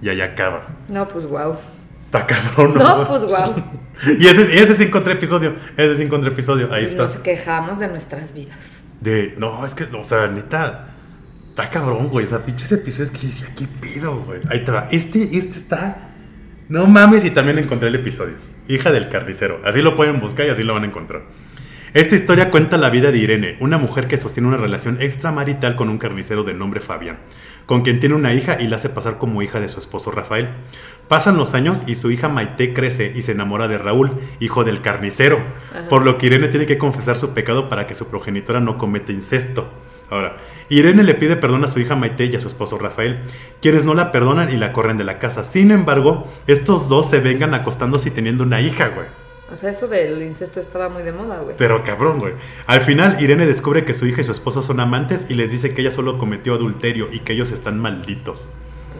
Y 0.01 0.09
ahí 0.09 0.21
acaba. 0.21 0.67
No, 0.89 1.07
pues 1.07 1.25
wow. 1.25 1.55
Está 2.05 2.25
cabrón, 2.27 2.75
No, 2.75 3.07
pues 3.07 3.23
wow. 3.23 3.55
Y 4.19 4.27
ese, 4.27 4.61
ese 4.61 4.73
sí 4.73 4.83
encontré 4.83 5.13
episodio. 5.13 5.55
Ese 5.77 5.95
sí 5.95 6.03
encontré 6.03 6.29
episodio. 6.31 6.65
Ahí 6.71 6.81
Pues 6.81 6.91
está. 6.91 7.03
nos 7.03 7.15
quejamos 7.17 7.79
de 7.79 7.87
nuestras 7.87 8.33
vidas. 8.33 8.79
De, 8.99 9.35
no, 9.37 9.63
es 9.65 9.73
que, 9.73 9.85
o 9.85 10.03
sea, 10.03 10.27
neta, 10.27 10.87
está 11.49 11.69
cabrón, 11.69 12.07
güey. 12.09 12.25
O 12.25 12.29
sea, 12.29 12.39
pinches 12.39 12.71
episodios 12.73 13.11
que 13.11 13.25
decía, 13.27 13.47
¿qué 13.57 13.67
pido, 13.67 14.17
güey? 14.23 14.41
Ahí 14.49 14.63
te 14.65 14.71
va. 14.71 14.85
Este, 14.91 15.21
este 15.37 15.57
está. 15.57 16.09
No 16.67 16.87
mames, 16.87 17.23
y 17.23 17.31
también 17.31 17.57
encontré 17.57 17.87
el 17.89 17.95
episodio. 17.95 18.33
Hija 18.67 18.91
del 18.91 19.07
carnicero. 19.09 19.61
Así 19.65 19.81
lo 19.81 19.95
pueden 19.95 20.19
buscar 20.19 20.45
y 20.45 20.49
así 20.49 20.63
lo 20.63 20.73
van 20.73 20.83
a 20.83 20.87
encontrar. 20.87 21.21
Esta 21.95 22.15
historia 22.15 22.51
cuenta 22.51 22.75
la 22.75 22.89
vida 22.89 23.13
de 23.13 23.19
Irene, 23.19 23.55
una 23.61 23.77
mujer 23.77 24.09
que 24.09 24.17
sostiene 24.17 24.49
una 24.49 24.57
relación 24.57 24.97
extramarital 25.01 25.77
con 25.77 25.87
un 25.87 25.97
carnicero 25.97 26.43
de 26.43 26.53
nombre 26.53 26.81
Fabián, 26.81 27.19
con 27.65 27.83
quien 27.83 28.01
tiene 28.01 28.15
una 28.15 28.33
hija 28.33 28.61
y 28.61 28.67
la 28.67 28.75
hace 28.75 28.89
pasar 28.89 29.17
como 29.17 29.41
hija 29.41 29.61
de 29.61 29.69
su 29.69 29.79
esposo 29.79 30.11
Rafael. 30.11 30.49
Pasan 31.07 31.37
los 31.37 31.53
años 31.53 31.83
y 31.87 31.95
su 31.95 32.11
hija 32.11 32.27
Maite 32.27 32.73
crece 32.73 33.13
y 33.15 33.21
se 33.21 33.31
enamora 33.31 33.69
de 33.69 33.77
Raúl, 33.77 34.11
hijo 34.41 34.65
del 34.65 34.81
carnicero, 34.81 35.39
Ajá. 35.71 35.87
por 35.87 36.03
lo 36.03 36.17
que 36.17 36.25
Irene 36.25 36.49
tiene 36.49 36.65
que 36.65 36.77
confesar 36.77 37.17
su 37.17 37.33
pecado 37.33 37.69
para 37.69 37.87
que 37.87 37.95
su 37.95 38.09
progenitora 38.09 38.59
no 38.59 38.77
cometa 38.77 39.13
incesto. 39.13 39.71
Ahora, 40.09 40.33
Irene 40.67 41.03
le 41.03 41.13
pide 41.13 41.37
perdón 41.37 41.63
a 41.63 41.69
su 41.69 41.79
hija 41.79 41.95
Maite 41.95 42.25
y 42.25 42.35
a 42.35 42.41
su 42.41 42.49
esposo 42.49 42.77
Rafael, 42.77 43.21
quienes 43.61 43.85
no 43.85 43.93
la 43.93 44.11
perdonan 44.11 44.51
y 44.51 44.57
la 44.57 44.73
corren 44.73 44.97
de 44.97 45.05
la 45.05 45.17
casa. 45.17 45.45
Sin 45.45 45.71
embargo, 45.71 46.27
estos 46.45 46.89
dos 46.89 47.09
se 47.09 47.21
vengan 47.21 47.53
acostándose 47.53 48.09
y 48.09 48.11
teniendo 48.11 48.43
una 48.43 48.59
hija, 48.59 48.89
güey. 48.89 49.07
O 49.55 49.57
sea, 49.57 49.71
eso 49.71 49.87
del 49.87 50.21
incesto 50.21 50.59
estaba 50.59 50.89
muy 50.89 51.01
de 51.03 51.11
moda, 51.13 51.39
güey. 51.39 51.55
Pero 51.57 51.83
cabrón, 51.83 52.19
güey. 52.19 52.33
Al 52.67 52.81
final, 52.81 53.17
Irene 53.21 53.45
descubre 53.47 53.85
que 53.85 53.93
su 53.93 54.05
hija 54.05 54.21
y 54.21 54.23
su 54.25 54.31
esposo 54.33 54.61
son 54.61 54.79
amantes 54.81 55.27
y 55.29 55.33
les 55.33 55.49
dice 55.51 55.73
que 55.73 55.81
ella 55.81 55.91
solo 55.91 56.17
cometió 56.17 56.53
adulterio 56.53 57.07
y 57.11 57.19
que 57.19 57.33
ellos 57.33 57.51
están 57.51 57.79
malditos. 57.79 58.49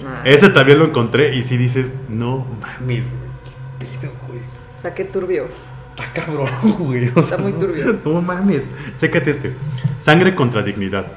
Ah, 0.07 0.21
Ese 0.23 0.49
también 0.49 0.79
lo 0.79 0.85
encontré 0.85 1.35
y 1.35 1.43
si 1.43 1.57
dices, 1.57 1.93
no 2.09 2.45
mames, 2.61 3.03
güey, 3.03 3.89
qué 3.91 3.97
pedo, 3.99 4.13
güey. 4.27 4.39
O 4.39 4.79
sea, 4.79 4.93
qué 4.93 5.03
turbio. 5.03 5.47
Está 5.89 6.11
cabrón, 6.13 6.47
güey. 6.79 7.09
o 7.15 7.21
sea, 7.21 7.37
muy 7.37 7.51
no- 7.53 7.59
turbio. 7.59 7.99
No 8.05 8.21
mames. 8.21 8.63
Chécate 8.97 9.29
este. 9.31 9.53
Sangre 9.99 10.35
contra 10.35 10.61
dignidad. 10.63 11.11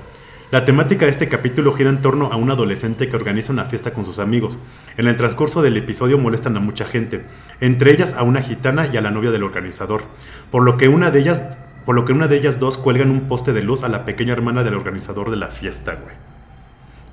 La 0.50 0.64
temática 0.64 1.04
de 1.04 1.10
este 1.10 1.28
capítulo 1.28 1.74
gira 1.74 1.90
en 1.90 2.00
torno 2.00 2.32
a 2.32 2.36
un 2.36 2.50
adolescente 2.50 3.10
que 3.10 3.16
organiza 3.16 3.52
una 3.52 3.66
fiesta 3.66 3.92
con 3.92 4.06
sus 4.06 4.18
amigos. 4.18 4.56
En 4.96 5.06
el 5.06 5.14
transcurso 5.14 5.60
del 5.60 5.76
episodio 5.76 6.16
molestan 6.16 6.56
a 6.56 6.60
mucha 6.60 6.86
gente, 6.86 7.22
entre 7.60 7.92
ellas 7.92 8.14
a 8.14 8.22
una 8.22 8.40
gitana 8.40 8.86
y 8.90 8.96
a 8.96 9.02
la 9.02 9.10
novia 9.10 9.30
del 9.30 9.42
organizador, 9.42 10.00
por 10.50 10.62
lo 10.62 10.78
que 10.78 10.88
una 10.88 11.10
de 11.10 11.20
ellas, 11.20 11.44
por 11.84 11.94
lo 11.94 12.06
que 12.06 12.14
una 12.14 12.28
de 12.28 12.38
ellas 12.38 12.58
dos 12.58 12.78
cuelgan 12.78 13.10
un 13.10 13.28
poste 13.28 13.52
de 13.52 13.62
luz 13.62 13.82
a 13.82 13.88
la 13.88 14.06
pequeña 14.06 14.32
hermana 14.32 14.64
del 14.64 14.72
organizador 14.72 15.30
de 15.30 15.36
la 15.36 15.48
fiesta, 15.48 15.98
güey. 16.02 16.16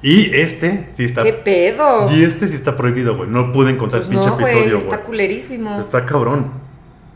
Y 0.02 0.34
este 0.34 0.88
sí 0.94 1.04
está. 1.04 1.24
¿Qué 1.24 1.34
pedo? 1.34 2.10
Y 2.16 2.24
este 2.24 2.48
sí 2.48 2.56
está 2.56 2.78
prohibido, 2.78 3.18
güey. 3.18 3.30
No 3.30 3.52
pude 3.52 3.70
encontrar 3.70 4.02
Pues 4.04 4.12
el 4.12 4.16
pinche 4.18 4.30
no, 4.30 4.38
güey, 4.38 4.54
episodio, 4.54 4.78
está 4.78 5.02
culerísimo. 5.02 5.78
Está 5.78 6.06
cabrón. 6.06 6.52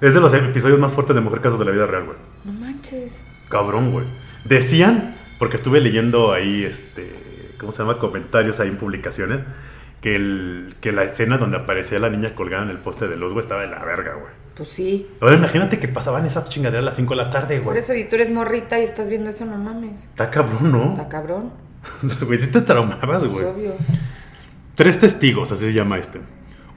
Es 0.02 0.14
de 0.14 0.20
los 0.20 0.34
episodios 0.34 0.80
más 0.80 0.92
fuertes 0.92 1.16
de 1.16 1.22
Mujer 1.22 1.40
Casos 1.40 1.60
de 1.60 1.66
la 1.66 1.72
vida 1.72 1.86
real, 1.86 2.04
güey. 2.06 2.18
No 2.44 2.54
manches. 2.54 3.22
Cabrón, 3.48 3.92
güey. 3.92 4.06
Decían, 4.44 5.19
porque 5.40 5.56
estuve 5.56 5.82
leyendo 5.82 6.32
ahí, 6.34 6.64
este, 6.64 7.12
¿cómo 7.60 7.72
se 7.72 7.80
llama? 7.82 7.98
Comentarios 7.98 8.60
ahí 8.60 8.68
en 8.70 8.78
publicaciones, 8.78 9.40
que, 10.02 10.16
el, 10.16 10.76
que 10.82 10.92
la 10.92 11.04
escena 11.04 11.38
donde 11.40 11.58
aparecía 11.58 11.98
la 12.00 12.10
niña 12.12 12.36
colgada 12.36 12.64
en 12.64 12.70
el 12.70 12.78
poste 12.80 13.08
de 13.08 13.16
luz, 13.18 13.32
güey, 13.34 13.42
estaba 13.44 13.62
de 13.62 13.68
la 13.68 13.84
verga, 13.84 14.14
güey. 14.14 14.32
Pues 14.56 14.70
sí. 14.70 15.08
Ahora 15.22 15.36
imagínate 15.38 15.80
que 15.80 15.88
pasaban 15.88 16.26
esa 16.26 16.44
chingadera 16.44 16.80
a 16.80 16.86
las 16.86 16.96
5 16.98 17.10
de 17.16 17.16
la 17.16 17.30
tarde, 17.32 17.56
Por 17.62 17.68
güey. 17.74 17.80
eso, 17.80 17.94
y 17.96 18.10
tú 18.10 18.16
eres 18.16 18.30
morrita 18.30 18.78
y 18.80 18.84
estás 18.84 19.08
viendo 19.10 19.30
eso, 19.30 19.46
no 19.46 19.58
mames. 19.58 20.04
Está 20.04 20.30
cabrón, 20.30 20.72
¿no? 20.72 20.92
Está 20.92 21.08
cabrón. 21.08 21.52
Güey, 22.26 22.38
sí 22.38 22.48
te 22.52 22.60
traumabas, 22.60 23.20
Pues 23.20 23.32
güey. 23.32 23.46
obvio. 23.46 23.74
Tres 24.76 25.00
testigos, 25.00 25.52
así 25.54 25.66
se 25.66 25.74
llama 25.74 25.98
este. 25.98 26.20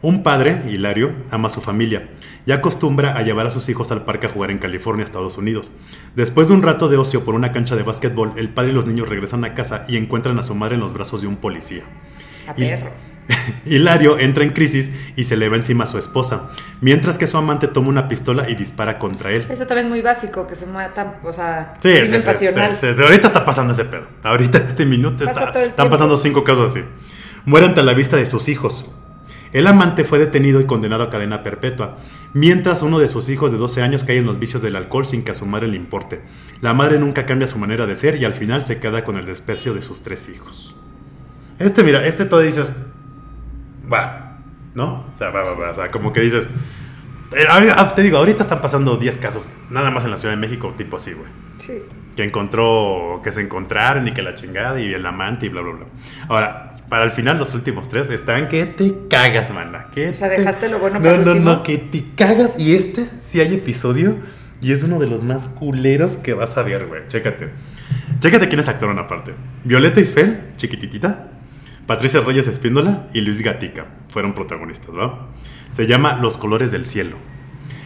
Un 0.03 0.25
padre, 0.25 0.63
Hilario, 0.69 1.13
ama 1.31 1.47
a 1.47 1.51
su 1.51 1.61
familia 1.61 2.11
y 2.45 2.51
acostumbra 2.51 3.17
a 3.17 3.23
llevar 3.23 3.47
a 3.47 3.51
sus 3.53 3.69
hijos 3.69 3.93
al 3.93 4.05
parque 4.05 4.27
a 4.27 4.31
jugar 4.31 4.51
en 4.51 4.59
California, 4.59 5.05
Estados 5.05 5.39
Unidos. 5.39 5.71
Después 6.17 6.49
de 6.49 6.55
un 6.55 6.63
rato 6.63 6.89
de 6.89 6.97
ocio 6.97 7.25
por 7.25 7.37
una 7.37 7.53
cancha 7.53 7.77
de 7.77 7.85
básquetbol, 7.85 8.33
el 8.37 8.49
padre 8.49 8.73
y 8.73 8.75
los 8.75 8.85
niños 8.87 9.09
regresan 9.09 9.45
a 9.45 9.55
casa 9.55 9.85
y 9.89 9.97
encuentran 9.97 10.37
a 10.41 10.43
su 10.43 10.57
madre 10.57 10.75
en 10.75 10.81
los 10.81 10.93
brazos 10.93 11.21
de 11.21 11.29
un 11.29 11.37
policía. 11.37 11.85
A 12.49 12.55
perro. 12.55 12.91
Hilario 13.65 14.19
entra 14.19 14.43
en 14.43 14.51
crisis 14.51 14.91
y 15.15 15.23
se 15.23 15.37
le 15.37 15.49
va 15.49 15.55
encima 15.55 15.85
a 15.85 15.87
su 15.87 15.97
esposa, 15.97 16.51
mientras 16.81 17.17
que 17.17 17.29
su 17.29 17.39
amante 17.39 17.69
toma 17.69 17.89
una 17.89 18.09
pistola 18.09 18.51
y 18.51 18.57
dispara 18.57 18.99
contra 18.99 19.31
él. 19.31 19.47
Eso 19.49 19.69
también 19.69 19.87
es 19.87 19.91
muy 19.91 20.01
básico, 20.01 20.49
que 20.49 20.57
se 20.57 20.67
matan, 20.67 21.19
o 21.23 21.33
sea, 21.33 21.77
Sí, 21.81 21.93
sí, 22.09 22.19
sí, 22.21 22.27
pasional. 22.27 22.77
Ahorita 22.83 23.29
está 23.29 23.45
pasando 23.45 23.73
ese 23.73 23.85
pedo. 23.85 24.09
Ahorita 24.25 24.59
en 24.59 24.65
este 24.67 24.85
minuto 24.85 25.25
Pasa 25.25 25.45
está- 25.45 25.63
están 25.63 25.89
pasando 25.91 26.17
cinco 26.17 26.43
casos 26.43 26.73
así. 26.73 26.85
Muere 27.45 27.67
ante 27.69 27.85
la 27.85 27.95
vista 27.95 28.17
de 28.17 28.27
sus 28.27 28.49
hijos. 28.49 28.91
El 29.53 29.67
amante 29.67 30.05
fue 30.05 30.19
detenido 30.19 30.61
y 30.61 30.67
condenado 30.67 31.03
a 31.05 31.11
cadena 31.11 31.43
perpetua, 31.43 31.97
mientras 32.33 32.81
uno 32.83 32.99
de 32.99 33.09
sus 33.09 33.29
hijos 33.29 33.53
de 33.53 33.59
12 33.59 33.83
años 33.83 34.03
cae 34.05 34.17
en 34.17 34.25
los 34.27 34.39
vicios 34.39 34.63
del 34.63 34.77
alcohol 34.77 35.05
sin 35.07 35.23
que 35.25 35.33
a 35.33 35.35
su 35.35 35.45
madre 35.47 35.69
le 35.69 35.77
importe. 35.77 36.23
La 36.63 36.73
madre 36.73 36.99
nunca 36.99 37.27
cambia 37.27 37.47
su 37.47 37.59
manera 37.59 37.87
de 37.87 37.95
ser 37.97 38.17
y 38.17 38.25
al 38.25 38.33
final 38.35 38.63
se 38.63 38.81
queda 38.81 39.05
con 39.05 39.17
el 39.17 39.27
desprecio 39.27 39.75
de 39.75 39.83
sus 39.83 40.03
tres 40.03 40.29
hijos. 40.31 40.75
Este, 41.59 41.83
mira, 41.85 42.05
este 42.07 42.25
todo 42.25 42.41
dices, 42.41 42.73
va, 43.93 44.39
¿no? 44.75 45.07
O 45.15 45.17
sea, 45.19 45.31
va, 45.31 45.43
va, 45.43 45.55
va. 45.55 45.71
O 45.71 45.75
sea, 45.75 45.91
como 45.91 46.13
que 46.13 46.21
dices, 46.21 46.49
eh, 47.37 47.45
ahorita- 47.49 47.95
te 47.95 48.03
digo, 48.03 48.17
ahorita 48.19 48.43
están 48.43 48.61
pasando 48.63 48.97
10 48.97 49.19
casos, 49.19 49.51
nada 49.71 49.91
más 49.91 50.05
en 50.05 50.11
la 50.11 50.17
Ciudad 50.17 50.35
de 50.35 50.41
México, 50.41 50.73
tipo 50.77 50.97
así, 50.97 51.13
güey 51.13 51.29
Sí. 51.59 51.83
que 52.17 52.25
encontró, 52.25 53.21
que 53.23 53.31
se 53.31 53.41
encontraron 53.43 54.09
y 54.09 54.13
que 54.15 54.23
la 54.23 54.35
chingada 54.35 54.81
y 54.81 54.93
el 54.93 55.05
amante 55.07 55.47
y 55.47 55.49
bla, 55.49 55.61
bla, 55.63 55.73
bla. 55.75 55.87
Ahora, 56.29 56.72
para 56.93 57.07
el 57.07 57.11
final, 57.11 57.39
los 57.39 57.55
últimos 57.55 57.89
tres 57.89 58.11
están 58.11 58.49
que 58.49 58.67
te 58.67 58.95
cagas, 59.09 59.51
mana. 59.51 59.87
Que 59.95 60.11
O 60.11 60.15
sea, 60.15 60.29
te- 60.29 60.37
dejaste 60.37 60.69
lo 60.69 60.79
bueno 60.79 60.99
no, 60.99 61.05
para 61.07 61.17
el 61.17 61.25
No, 61.25 61.35
no, 61.37 61.63
que 61.63 61.79
te 61.79 62.05
cagas. 62.15 62.61
Y 62.61 62.75
este 62.77 63.03
sí 63.03 63.41
hay 63.41 63.55
episodio 63.55 64.19
y 64.61 64.73
es 64.73 64.83
uno 64.83 64.99
de 64.99 65.07
los 65.07 65.23
más 65.23 65.47
culeros 65.47 66.19
que 66.19 66.35
vas 66.35 66.59
a 66.59 66.63
ver, 66.63 66.87
güey. 66.89 67.09
Chécate. 67.09 67.49
Chécate 68.19 68.47
quiénes 68.49 68.69
actuaron 68.69 68.99
aparte. 68.99 69.33
Violeta 69.65 70.01
Isfel, 70.01 70.53
chiquititita. 70.59 71.31
Patricia 71.87 72.21
Reyes 72.21 72.47
Espíndola 72.47 73.07
y 73.15 73.23
Luis 73.23 73.41
Gatica 73.41 73.87
fueron 74.11 74.35
protagonistas, 74.35 74.95
¿va? 74.95 75.29
Se 75.71 75.87
llama 75.87 76.19
Los 76.21 76.37
colores 76.37 76.73
del 76.73 76.85
cielo. 76.85 77.17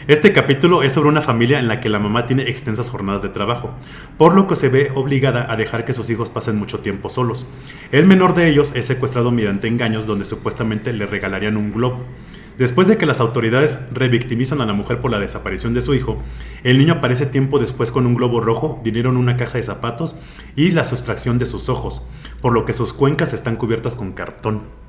Este 0.08 0.32
capítulo 0.32 0.84
es 0.84 0.92
sobre 0.92 1.08
una 1.08 1.20
familia 1.20 1.58
en 1.58 1.66
la 1.66 1.80
que 1.80 1.88
la 1.88 1.98
mamá 1.98 2.26
tiene 2.26 2.44
extensas 2.44 2.90
jornadas 2.90 3.22
de 3.22 3.28
trabajo, 3.28 3.72
por 4.16 4.36
lo 4.36 4.46
que 4.46 4.54
se 4.54 4.68
ve 4.68 4.92
obligada 4.94 5.50
a 5.50 5.56
dejar 5.56 5.84
que 5.84 5.92
sus 5.92 6.08
hijos 6.10 6.30
pasen 6.30 6.56
mucho 6.56 6.78
tiempo 6.78 7.10
solos. 7.10 7.44
El 7.90 8.06
menor 8.06 8.32
de 8.34 8.48
ellos 8.48 8.70
es 8.76 8.86
secuestrado 8.86 9.32
mediante 9.32 9.66
engaños 9.66 10.06
donde 10.06 10.24
supuestamente 10.24 10.92
le 10.92 11.06
regalarían 11.06 11.56
un 11.56 11.72
globo. 11.72 12.04
Después 12.56 12.86
de 12.86 12.98
que 12.98 13.04
las 13.04 13.18
autoridades 13.18 13.80
revictimizan 13.92 14.60
a 14.60 14.66
la 14.66 14.74
mujer 14.74 15.00
por 15.00 15.10
la 15.10 15.18
desaparición 15.18 15.74
de 15.74 15.82
su 15.82 15.92
hijo, 15.92 16.18
el 16.62 16.78
niño 16.78 16.94
aparece 16.94 17.26
tiempo 17.26 17.58
después 17.58 17.90
con 17.90 18.06
un 18.06 18.14
globo 18.14 18.40
rojo, 18.40 18.80
dinero 18.84 19.10
en 19.10 19.16
una 19.16 19.36
caja 19.36 19.58
de 19.58 19.64
zapatos 19.64 20.14
y 20.54 20.70
la 20.70 20.84
sustracción 20.84 21.38
de 21.38 21.46
sus 21.46 21.68
ojos, 21.68 22.06
por 22.40 22.52
lo 22.52 22.64
que 22.64 22.74
sus 22.74 22.92
cuencas 22.92 23.32
están 23.32 23.56
cubiertas 23.56 23.96
con 23.96 24.12
cartón. 24.12 24.85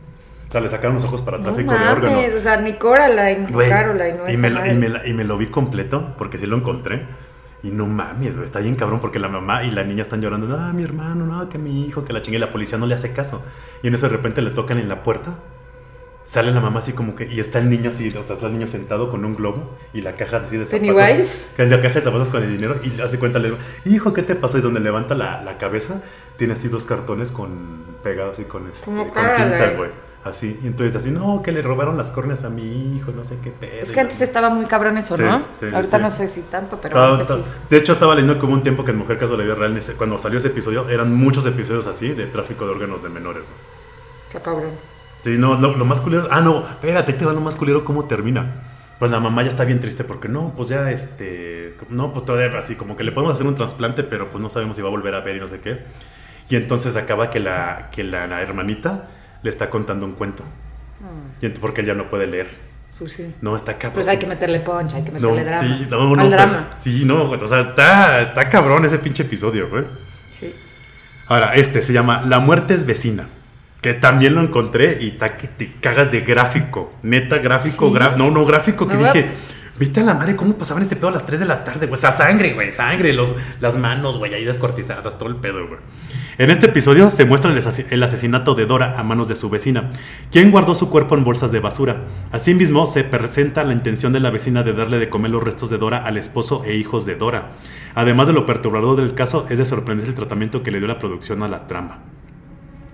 O 0.48 0.52
sea, 0.52 0.62
le 0.62 0.70
sacaron 0.70 0.96
los 0.96 1.04
ojos 1.04 1.22
para 1.22 1.38
No 1.38 1.44
tráfico 1.44 1.72
de 1.74 1.78
órganos. 1.80 2.12
mames, 2.12 2.36
o 2.36 2.40
sea, 2.40 2.62
ni 2.62 2.78
Coraline, 2.78 3.48
Güey, 3.52 3.70
Caroline, 3.70 4.14
no 4.18 4.30
y, 4.32 4.38
me, 4.38 4.50
lo- 4.50 4.66
y, 4.66 4.76
me, 4.76 4.90
la- 4.90 5.06
y 5.08 5.14
me 5.14 5.24
lo 5.26 5.38
vi 5.38 5.48
completo, 5.48 6.14
porque 6.18 6.38
sí 6.38 6.46
lo 6.46 6.56
encontré. 6.58 7.06
Y 7.64 7.70
no 7.72 7.86
mames, 7.88 8.36
güey, 8.36 8.46
está 8.46 8.60
bien 8.60 8.76
cabrón, 8.76 9.00
porque 9.02 9.20
la 9.20 9.28
mamá 9.28 9.64
y 9.64 9.72
la 9.72 9.84
niña 9.84 10.04
están 10.04 10.22
llorando. 10.22 10.56
Ah, 10.58 10.72
mi 10.74 10.84
hermano, 10.84 11.26
no, 11.26 11.50
que 11.50 11.58
mi 11.58 11.86
hijo, 11.86 12.06
que 12.06 12.14
la 12.14 12.22
chingue. 12.22 12.38
Y 12.38 12.40
la 12.40 12.52
policía 12.52 12.78
no 12.78 12.86
le 12.86 12.96
hace 12.96 13.12
caso. 13.14 13.44
Y 13.84 13.88
en 13.88 13.96
eso 13.96 14.08
de 14.08 14.16
repente 14.16 14.42
le 14.42 14.52
tocan 14.52 14.78
en 14.80 14.88
la 14.88 15.04
puerta. 15.04 15.40
Sale 16.24 16.52
la 16.52 16.60
mamá 16.60 16.80
así 16.80 16.92
como 16.94 17.16
que. 17.16 17.26
Y 17.26 17.40
está 17.40 17.60
el 17.60 17.70
niño 17.70 17.90
así, 17.90 18.10
o 18.16 18.24
sea, 18.24 18.36
está 18.36 18.48
el 18.48 18.54
niño 18.54 18.68
sentado 18.68 19.10
con 19.10 19.24
un 19.26 19.34
globo 19.34 19.76
y 19.94 20.02
la 20.02 20.14
caja 20.14 20.38
así 20.38 20.58
de 20.58 20.66
zapatos. 20.66 20.94
Pennywise. 20.96 21.40
La 21.58 21.82
caja 21.82 21.94
de 21.96 22.02
zapatos 22.02 22.28
con 22.30 22.44
el 22.44 22.52
dinero. 22.52 22.76
Y 22.84 23.00
hace 23.02 23.18
cuenta, 23.18 23.40
le 23.40 23.56
hijo, 23.86 24.14
¿qué 24.14 24.24
te 24.24 24.36
pasó? 24.36 24.58
Y 24.58 24.62
donde 24.62 24.80
levanta 24.82 25.16
la, 25.16 25.42
la 25.42 25.58
cabeza, 25.58 26.02
tiene 26.38 26.54
así 26.54 26.68
dos 26.68 26.86
cartones 26.86 27.32
con 27.32 27.82
pegados 28.04 28.34
así 28.38 28.44
con, 28.46 28.68
este, 28.68 28.86
Como 28.86 29.06
con 29.12 29.24
cinta, 29.24 29.58
Caroline. 29.58 29.78
güey. 29.78 29.90
Así. 30.28 30.60
Y 30.64 30.68
entonces 30.68 30.96
así, 30.96 31.12
no, 31.12 31.42
que 31.42 31.52
le 31.52 31.62
robaron 31.62 31.98
las 31.98 32.12
córneas 32.12 32.44
a 32.44 32.50
mi 32.50 32.96
hijo, 32.96 33.12
no 33.12 33.24
sé 33.26 33.38
qué 33.44 33.52
pedo. 33.52 33.82
Es 33.82 33.92
que 33.92 34.00
antes 34.00 34.22
estaba 34.22 34.50
muy 34.50 34.66
cabrón 34.66 34.98
eso, 34.98 35.16
Sí, 35.16 35.24
¿no? 35.24 35.44
sí, 35.60 35.68
Ahorita 35.74 35.98
sí. 35.98 36.04
no 36.04 36.12
sé 36.12 36.28
si 36.28 36.42
tanto, 36.42 36.80
pero 36.82 37.18
De 37.70 37.78
hecho, 37.78 37.94
estaba 37.94 38.14
leyendo 38.16 38.40
como 38.40 38.54
un 38.54 38.64
tiempo 38.64 38.84
que 38.84 38.92
en 38.92 38.98
Mujer 38.98 39.18
Caso 39.18 39.34
de 39.34 39.40
la 39.40 39.44
Vida 39.46 39.56
Real, 39.56 39.80
cuando 39.98 40.18
salió 40.18 40.38
ese 40.38 40.50
episodio, 40.50 40.90
eran 40.90 41.14
muchos 41.14 41.46
episodios 41.46 41.88
así 41.88 42.10
de 42.10 42.26
tráfico 42.28 42.66
de 42.66 42.72
órganos 42.72 43.04
de 43.04 43.10
menores. 43.10 43.44
¿no? 43.48 44.28
Está 44.28 44.42
cabrón. 44.42 44.72
Sí, 45.24 45.38
no, 45.38 45.58
no, 45.58 45.74
lo 45.76 45.86
más 45.86 46.02
culero. 46.02 46.28
Ah, 46.32 46.42
no, 46.42 46.60
espérate, 46.68 47.14
te 47.14 47.26
va 47.26 47.34
lo 47.34 47.42
más 47.42 47.56
culero, 47.56 47.84
¿cómo 47.84 48.06
termina? 48.06 48.64
Pues 49.00 49.12
la 49.12 49.20
mamá 49.20 49.44
ya 49.44 49.50
está 49.50 49.64
bien 49.64 49.80
triste 49.80 50.04
porque 50.04 50.28
no, 50.28 50.54
pues 50.56 50.70
ya 50.70 50.90
este. 50.92 51.76
No, 51.90 52.12
pues 52.14 52.26
todavía 52.26 52.58
así, 52.58 52.76
como 52.76 52.98
que 52.98 53.04
le 53.04 53.12
podemos 53.12 53.34
hacer 53.34 53.46
un 53.46 53.56
trasplante, 53.56 54.04
pero 54.04 54.30
pues 54.30 54.42
no 54.42 54.50
sabemos 54.50 54.76
si 54.76 54.82
va 54.82 54.88
a 54.88 54.92
volver 54.92 55.14
a 55.16 55.22
ver 55.22 55.38
y 55.38 55.40
no 55.40 55.48
sé 55.48 55.60
qué. 55.60 55.80
Y 56.50 56.56
entonces 56.56 56.96
acaba 56.96 57.30
que 57.30 57.40
la, 57.40 57.90
que 57.92 58.04
la, 58.04 58.26
la 58.28 58.42
hermanita 58.42 59.08
le 59.44 59.50
está 59.50 59.70
contando 59.70 60.06
un 60.06 60.14
cuento. 60.14 60.44
Y 61.42 61.46
ent- 61.46 61.60
porque 61.60 61.82
él 61.82 61.88
ya 61.88 61.94
no 61.94 62.10
puede 62.10 62.28
leer. 62.28 62.48
pues 62.98 63.12
sí. 63.12 63.32
No, 63.42 63.56
está 63.56 63.74
cabrón. 63.78 63.94
Pues 63.94 64.08
hay 64.08 64.18
que 64.18 64.26
meterle 64.26 64.60
punch, 64.62 64.96
hay 64.96 65.04
que 65.04 65.12
No, 65.12 65.32
meterle 65.32 65.44
drama. 65.44 65.78
sí, 65.78 65.88
no, 65.90 65.98
no, 66.16 66.22
Al 66.22 66.30
pero- 66.30 66.42
drama. 66.42 66.70
Sí, 66.80 67.06
no, 67.06 67.24
o 67.30 67.48
sea, 67.48 67.60
está, 67.62 68.22
está 68.24 68.50
cabrón 68.50 68.86
ese 68.86 68.98
pinche 68.98 69.22
episodio, 69.24 69.70
güey. 69.70 69.84
Sí. 70.32 70.54
Ahora, 71.28 71.54
este 71.56 71.84
se 71.84 71.94
llama 71.94 72.24
La 72.26 72.40
muerte 72.40 72.74
es 72.74 72.86
vecina. 72.86 73.28
Que 73.82 73.94
también 73.94 74.34
lo 74.34 74.42
encontré 74.42 74.98
y 75.02 75.10
está 75.10 75.38
que 75.38 75.48
te 75.48 75.72
cagas 75.80 76.12
de 76.12 76.22
gráfico. 76.22 76.92
Neta, 77.04 77.38
gráfico, 77.38 77.90
Sí. 77.94 78.00
no, 78.18 78.32
no, 78.32 78.44
gráfico, 78.46 78.88
que 78.88 78.98
dije, 78.98 79.30
viste 79.78 80.00
a 80.00 80.04
la 80.04 80.16
madre 80.16 80.36
cómo 80.36 80.58
pasaban 80.58 80.82
este 80.82 80.96
pedo 80.96 81.10
a 81.10 81.12
las 81.12 81.26
3 81.28 81.40
de 81.40 81.46
la 81.46 81.64
tarde, 81.64 81.86
güey. 81.86 81.94
O 81.94 82.02
sea, 82.02 82.12
sangre, 82.12 82.54
güey, 82.54 82.72
sangre, 82.72 83.14
los, 83.14 83.36
las 83.60 83.78
manos, 83.78 84.18
güey, 84.18 84.34
ahí 84.34 84.44
descuartizadas, 84.44 85.20
todo 85.20 85.30
el 85.30 85.36
pedo, 85.36 85.68
güey. 85.68 85.80
En 86.40 86.52
este 86.52 86.68
episodio 86.68 87.10
se 87.10 87.26
muestra 87.26 87.52
el, 87.52 88.04
asesinato 88.04 88.54
de 88.54 88.68
Dora 88.68 89.00
a 89.00 89.04
manos 89.04 89.28
de 89.28 89.36
su 89.36 89.50
vecina, 89.50 89.90
quien 90.32 90.52
guardó 90.52 90.76
su 90.76 90.92
cuerpo 90.92 91.16
en 91.16 91.24
bolsas 91.24 91.52
de 91.52 91.60
basura. 91.60 92.04
Asimismo, 92.32 92.86
se 92.86 93.04
presenta 93.04 93.64
la 93.64 93.74
intención 93.74 94.14
de 94.14 94.20
la 94.20 94.30
vecina 94.30 94.62
de 94.62 94.74
darle 94.74 95.00
de 95.00 95.10
comer 95.10 95.32
los 95.32 95.44
restos 95.44 95.72
de 95.72 95.80
Dora 95.80 96.06
al 96.06 96.16
esposo 96.16 96.64
e 96.64 96.76
hijos 96.76 97.08
de 97.08 97.16
Dora. 97.16 97.54
Además 97.96 98.28
de 98.28 98.34
lo 98.34 98.46
perturbador 98.46 98.98
del 98.98 99.16
caso, 99.16 99.48
es 99.50 99.58
de 99.58 99.66
sorprender 99.66 100.08
el 100.08 100.14
tratamiento 100.14 100.62
que 100.62 100.70
le 100.70 100.78
dio 100.78 100.88
la 100.88 101.00
producción 101.00 101.42
a 101.42 101.48
la 101.48 101.66
trama. 101.66 102.04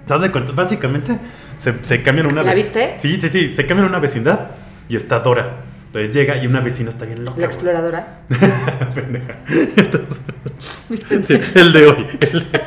¿Te 0.08 0.14
das 0.14 0.22
de 0.22 0.32
cuenta? 0.32 0.54
Básicamente, 0.54 1.20
se, 1.58 1.84
se 1.84 2.02
cambian 2.02 2.32
una 2.32 2.44
¿La 2.44 2.54
viste? 2.54 2.96
Sí, 3.00 3.20
sí, 3.20 3.28
sí. 3.28 3.52
Se 3.52 3.66
cambian 3.66 3.90
una 3.90 4.00
vecindad 4.00 4.52
y 4.88 4.96
está 4.96 5.20
Dora. 5.20 5.64
Entonces 5.88 6.16
llega 6.16 6.42
y 6.42 6.48
una 6.48 6.62
vecina 6.62 6.90
está 6.90 7.04
bien 7.04 7.26
loca. 7.26 7.42
La 7.42 7.48
exploradora. 7.48 8.22
Pendeja. 8.96 9.40
Entonces, 9.76 11.46
sí, 11.46 11.60
el 11.60 11.74
de 11.74 11.88
hoy. 11.88 12.08
El 12.22 12.52
de... 12.52 12.62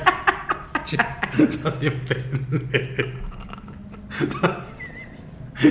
Está 1.38 1.70
bien. 1.80 2.02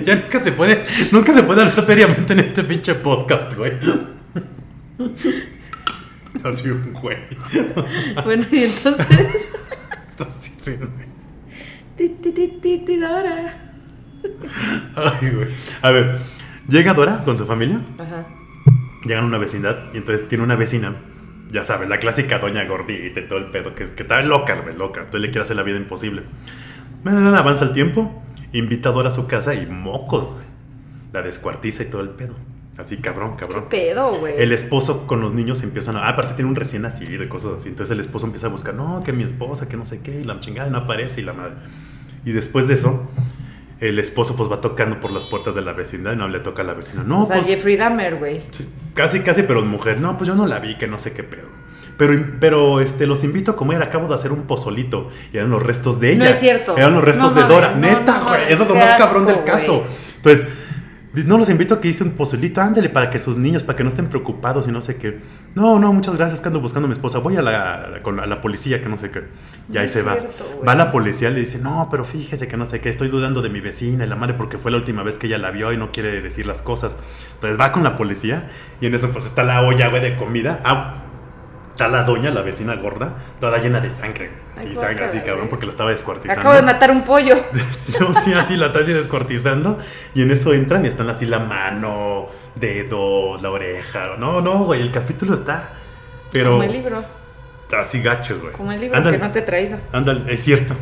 Ya 0.05 0.15
nunca 0.15 0.41
se 0.41 0.51
puede, 0.51 0.83
nunca 1.11 1.33
se 1.33 1.43
puede 1.43 1.61
hablar 1.61 1.81
seriamente 1.81 2.33
en 2.33 2.39
este 2.39 2.63
pinche 2.63 2.95
podcast, 2.95 3.53
güey. 3.55 3.73
Así 6.43 6.69
un 6.69 6.91
güey. 6.93 7.17
Bueno, 8.23 8.45
y 8.51 8.63
entonces. 8.63 9.07
Dora. 12.99 13.53
Ay, 14.95 15.29
güey. 15.29 15.47
A 15.81 15.91
ver, 15.91 16.17
llega 16.67 16.93
Dora 16.93 17.23
con 17.23 17.37
su 17.37 17.45
familia, 17.45 17.81
Ajá. 17.99 18.25
llegan 19.05 19.25
a 19.25 19.27
una 19.27 19.37
vecindad 19.37 19.93
y 19.93 19.97
entonces 19.97 20.27
tiene 20.27 20.43
una 20.43 20.55
vecina, 20.55 20.95
ya 21.55 21.63
sabes, 21.63 21.87
la 21.87 21.99
clásica 21.99 22.39
doña 22.39 22.65
gordita 22.65 23.21
y 23.21 23.27
todo 23.27 23.39
el 23.39 23.45
pedo, 23.45 23.71
que, 23.71 23.85
que 23.85 24.03
está 24.03 24.21
loca, 24.21 24.61
loca. 24.77 24.99
Entonces 24.99 25.21
le 25.21 25.29
quiere 25.29 25.43
hacer 25.43 25.55
la 25.55 25.63
vida 25.63 25.77
imposible. 25.77 26.23
Bueno, 27.01 27.33
Avanza 27.33 27.63
el 27.63 27.71
tiempo, 27.73 28.21
invita 28.51 28.89
a 28.89 29.11
su 29.11 29.25
casa 29.25 29.53
y 29.55 29.65
mocos, 29.65 30.25
güey. 30.25 30.45
La 31.13 31.21
descuartiza 31.21 31.83
y 31.83 31.85
todo 31.85 32.01
el 32.01 32.09
pedo. 32.09 32.35
Así, 32.77 32.97
cabrón, 32.97 33.37
¿Qué 33.37 33.45
cabrón. 33.45 33.69
pedo, 33.69 34.15
güey? 34.19 34.33
El 34.37 34.51
esposo 34.51 35.07
con 35.07 35.21
los 35.21 35.33
niños 35.33 35.63
empiezan 35.63 35.95
a. 35.95 36.07
ah, 36.07 36.09
aparte, 36.09 36.33
tiene 36.33 36.49
un 36.49 36.57
recién 36.57 36.81
nacido 36.81 37.23
y 37.23 37.29
cosas 37.29 37.53
así. 37.53 37.69
Entonces 37.69 37.93
el 37.93 38.01
esposo 38.01 38.25
empieza 38.25 38.47
a 38.47 38.49
buscar, 38.49 38.73
no, 38.73 39.01
que 39.01 39.13
mi 39.13 39.23
esposa, 39.23 39.69
que 39.69 39.77
no 39.77 39.85
sé 39.85 40.01
qué, 40.01 40.19
y 40.19 40.23
la 40.25 40.41
chingada 40.41 40.67
y 40.67 40.71
no 40.71 40.79
aparece 40.79 41.21
y 41.21 41.23
la 41.23 41.31
madre. 41.31 41.53
Y 42.25 42.33
después 42.33 42.67
de 42.67 42.73
eso, 42.73 43.09
el 43.79 43.99
esposo 43.99 44.35
pues 44.35 44.49
va 44.51 44.61
tocando 44.61 44.99
por 44.99 45.11
las 45.11 45.25
puertas 45.25 45.55
de 45.55 45.61
la 45.61 45.73
vecindad 45.73 46.13
y 46.13 46.15
no 46.15 46.27
le 46.27 46.39
toca 46.39 46.61
a 46.61 46.65
la 46.65 46.73
vecina. 46.73 47.03
No, 47.03 47.23
o 47.23 47.27
sea, 47.27 47.37
pues, 47.37 47.47
Jeffrey 47.47 47.75
Dahmer, 47.75 48.15
güey. 48.17 48.43
sí, 48.51 48.67
casi, 48.93 49.19
casi, 49.21 49.43
pero 49.43 49.63
mujer. 49.65 49.99
No, 49.99 50.17
pues 50.17 50.27
yo 50.27 50.35
no 50.35 50.45
la 50.47 50.59
vi, 50.59 50.77
que 50.77 50.87
no 50.87 50.99
sé 50.99 51.13
qué 51.13 51.23
pedo. 51.23 51.47
Pero, 51.97 52.25
pero 52.39 52.81
este, 52.81 53.07
los 53.07 53.23
invito 53.23 53.51
a 53.51 53.55
comer. 53.55 53.81
Acabo 53.81 54.07
de 54.07 54.15
hacer 54.15 54.31
un 54.33 54.43
pozolito. 54.43 55.09
Y 55.31 55.37
eran 55.37 55.49
los 55.49 55.63
restos 55.63 55.99
de 56.01 56.11
ella. 56.11 56.25
No 56.25 56.29
es 56.29 56.39
cierto. 56.39 56.75
Eran 56.77 56.93
los 56.93 57.03
restos 57.03 57.33
No 57.33 57.41
de 57.41 57.47
Dora. 57.47 57.71
no, 57.71 57.77
Neta, 57.77 58.19
güey. 58.19 58.43
Eso 58.49 58.63
es 58.63 58.69
lo 58.69 58.75
más 58.75 58.97
cabrón 58.97 59.25
del 59.25 59.43
caso. 59.45 59.85
Entonces, 60.17 60.47
no 61.25 61.37
los 61.37 61.49
invito 61.49 61.75
a 61.75 61.81
que 61.81 61.87
hice 61.87 62.03
un 62.03 62.11
pozolito. 62.11 62.61
Ándale, 62.61 62.89
para 62.89 63.09
que 63.09 63.19
sus 63.19 63.37
niños, 63.37 63.63
para 63.63 63.77
que 63.77 63.83
no 63.83 63.89
estén 63.89 64.07
preocupados 64.07 64.67
y 64.67 64.71
no 64.71 64.81
sé 64.81 64.97
qué. 64.97 65.19
No, 65.55 65.79
no, 65.79 65.93
muchas 65.93 66.15
gracias 66.15 66.41
que 66.41 66.47
ando 66.47 66.59
buscando 66.59 66.87
a 66.87 66.89
mi 66.89 66.93
esposa. 66.93 67.19
Voy 67.19 67.37
a 67.37 67.41
la, 67.41 68.01
a 68.03 68.25
la 68.27 68.41
policía, 68.41 68.81
que 68.81 68.89
no 68.89 68.97
sé 68.97 69.11
qué. 69.11 69.23
Y 69.71 69.77
ahí 69.77 69.87
se 69.87 70.01
va. 70.01 70.17
Va 70.67 70.75
la 70.75 70.91
policía 70.91 71.29
le 71.29 71.39
dice, 71.39 71.59
no, 71.59 71.87
pero 71.89 72.05
fíjese 72.05 72.47
que 72.47 72.57
no 72.57 72.65
sé 72.65 72.81
qué. 72.81 72.89
Estoy 72.89 73.07
dudando 73.07 73.41
de 73.41 73.49
mi 73.49 73.61
vecina 73.61 74.05
y 74.05 74.07
la 74.07 74.15
madre 74.15 74.33
porque 74.33 74.57
fue 74.57 74.71
la 74.71 74.77
última 74.77 75.03
vez 75.03 75.17
que 75.17 75.27
ella 75.27 75.37
la 75.37 75.51
vio 75.51 75.71
y 75.71 75.77
no 75.77 75.91
quiere 75.91 76.21
decir 76.21 76.45
las 76.45 76.61
cosas. 76.61 76.97
Entonces 77.35 77.59
va 77.59 77.71
con 77.71 77.83
la 77.83 77.95
policía 77.95 78.49
y 78.81 78.87
en 78.87 78.95
eso 78.95 79.09
pues 79.11 79.25
está 79.25 79.43
la 79.43 79.61
olla, 79.61 79.87
güey, 79.87 80.01
de 80.01 80.17
comida. 80.17 80.59
Ah, 80.63 81.04
está 81.75 81.89
la 81.89 82.03
doña, 82.03 82.31
la 82.31 82.41
vecina 82.41 82.73
gorda, 82.75 83.13
toda 83.39 83.57
llena 83.59 83.81
de 83.81 83.91
sangre. 83.91 84.29
güey. 84.29 84.39
Ay, 84.57 84.67
Sí, 84.69 84.75
sangre 84.79 85.05
así, 85.05 85.19
cabrón, 85.19 85.49
porque 85.49 85.65
la 85.65 85.71
estaba 85.71 85.89
descuartizando. 85.91 86.39
Acabo 86.39 86.55
de 86.55 86.61
matar 86.61 86.89
un 86.91 87.03
pollo. 87.03 87.35
No, 87.99 88.13
sí, 88.21 88.33
así 88.33 88.55
la 88.55 88.67
está 88.67 88.79
así 88.79 88.93
descuartizando. 88.93 89.77
Y 90.13 90.21
en 90.21 90.31
eso 90.31 90.53
entran 90.53 90.85
y 90.85 90.87
están 90.87 91.09
así 91.09 91.25
la 91.25 91.39
mano, 91.39 92.27
dedos, 92.55 93.41
la 93.41 93.51
oreja. 93.51 94.15
No, 94.17 94.39
no, 94.41 94.63
güey, 94.63 94.81
el 94.81 94.91
capítulo 94.91 95.33
está. 95.33 95.73
Pero. 96.31 96.51
Como 96.51 96.63
el 96.63 96.71
libro. 96.71 97.03
Así 97.77 98.01
gacho, 98.01 98.39
güey. 98.39 98.53
Como 98.53 98.71
el 98.71 98.79
libro 98.79 98.95
Ándale, 98.97 99.17
que 99.17 99.23
no 99.23 99.31
te 99.31 99.39
he 99.39 99.41
traído. 99.41 99.77
ándale, 99.91 100.31
es 100.31 100.39
cierto. 100.43 100.75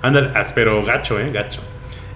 Ándale, 0.00 0.30
as- 0.38 0.52
pero 0.54 0.82
gacho, 0.84 1.18
eh, 1.20 1.30
gacho. 1.30 1.60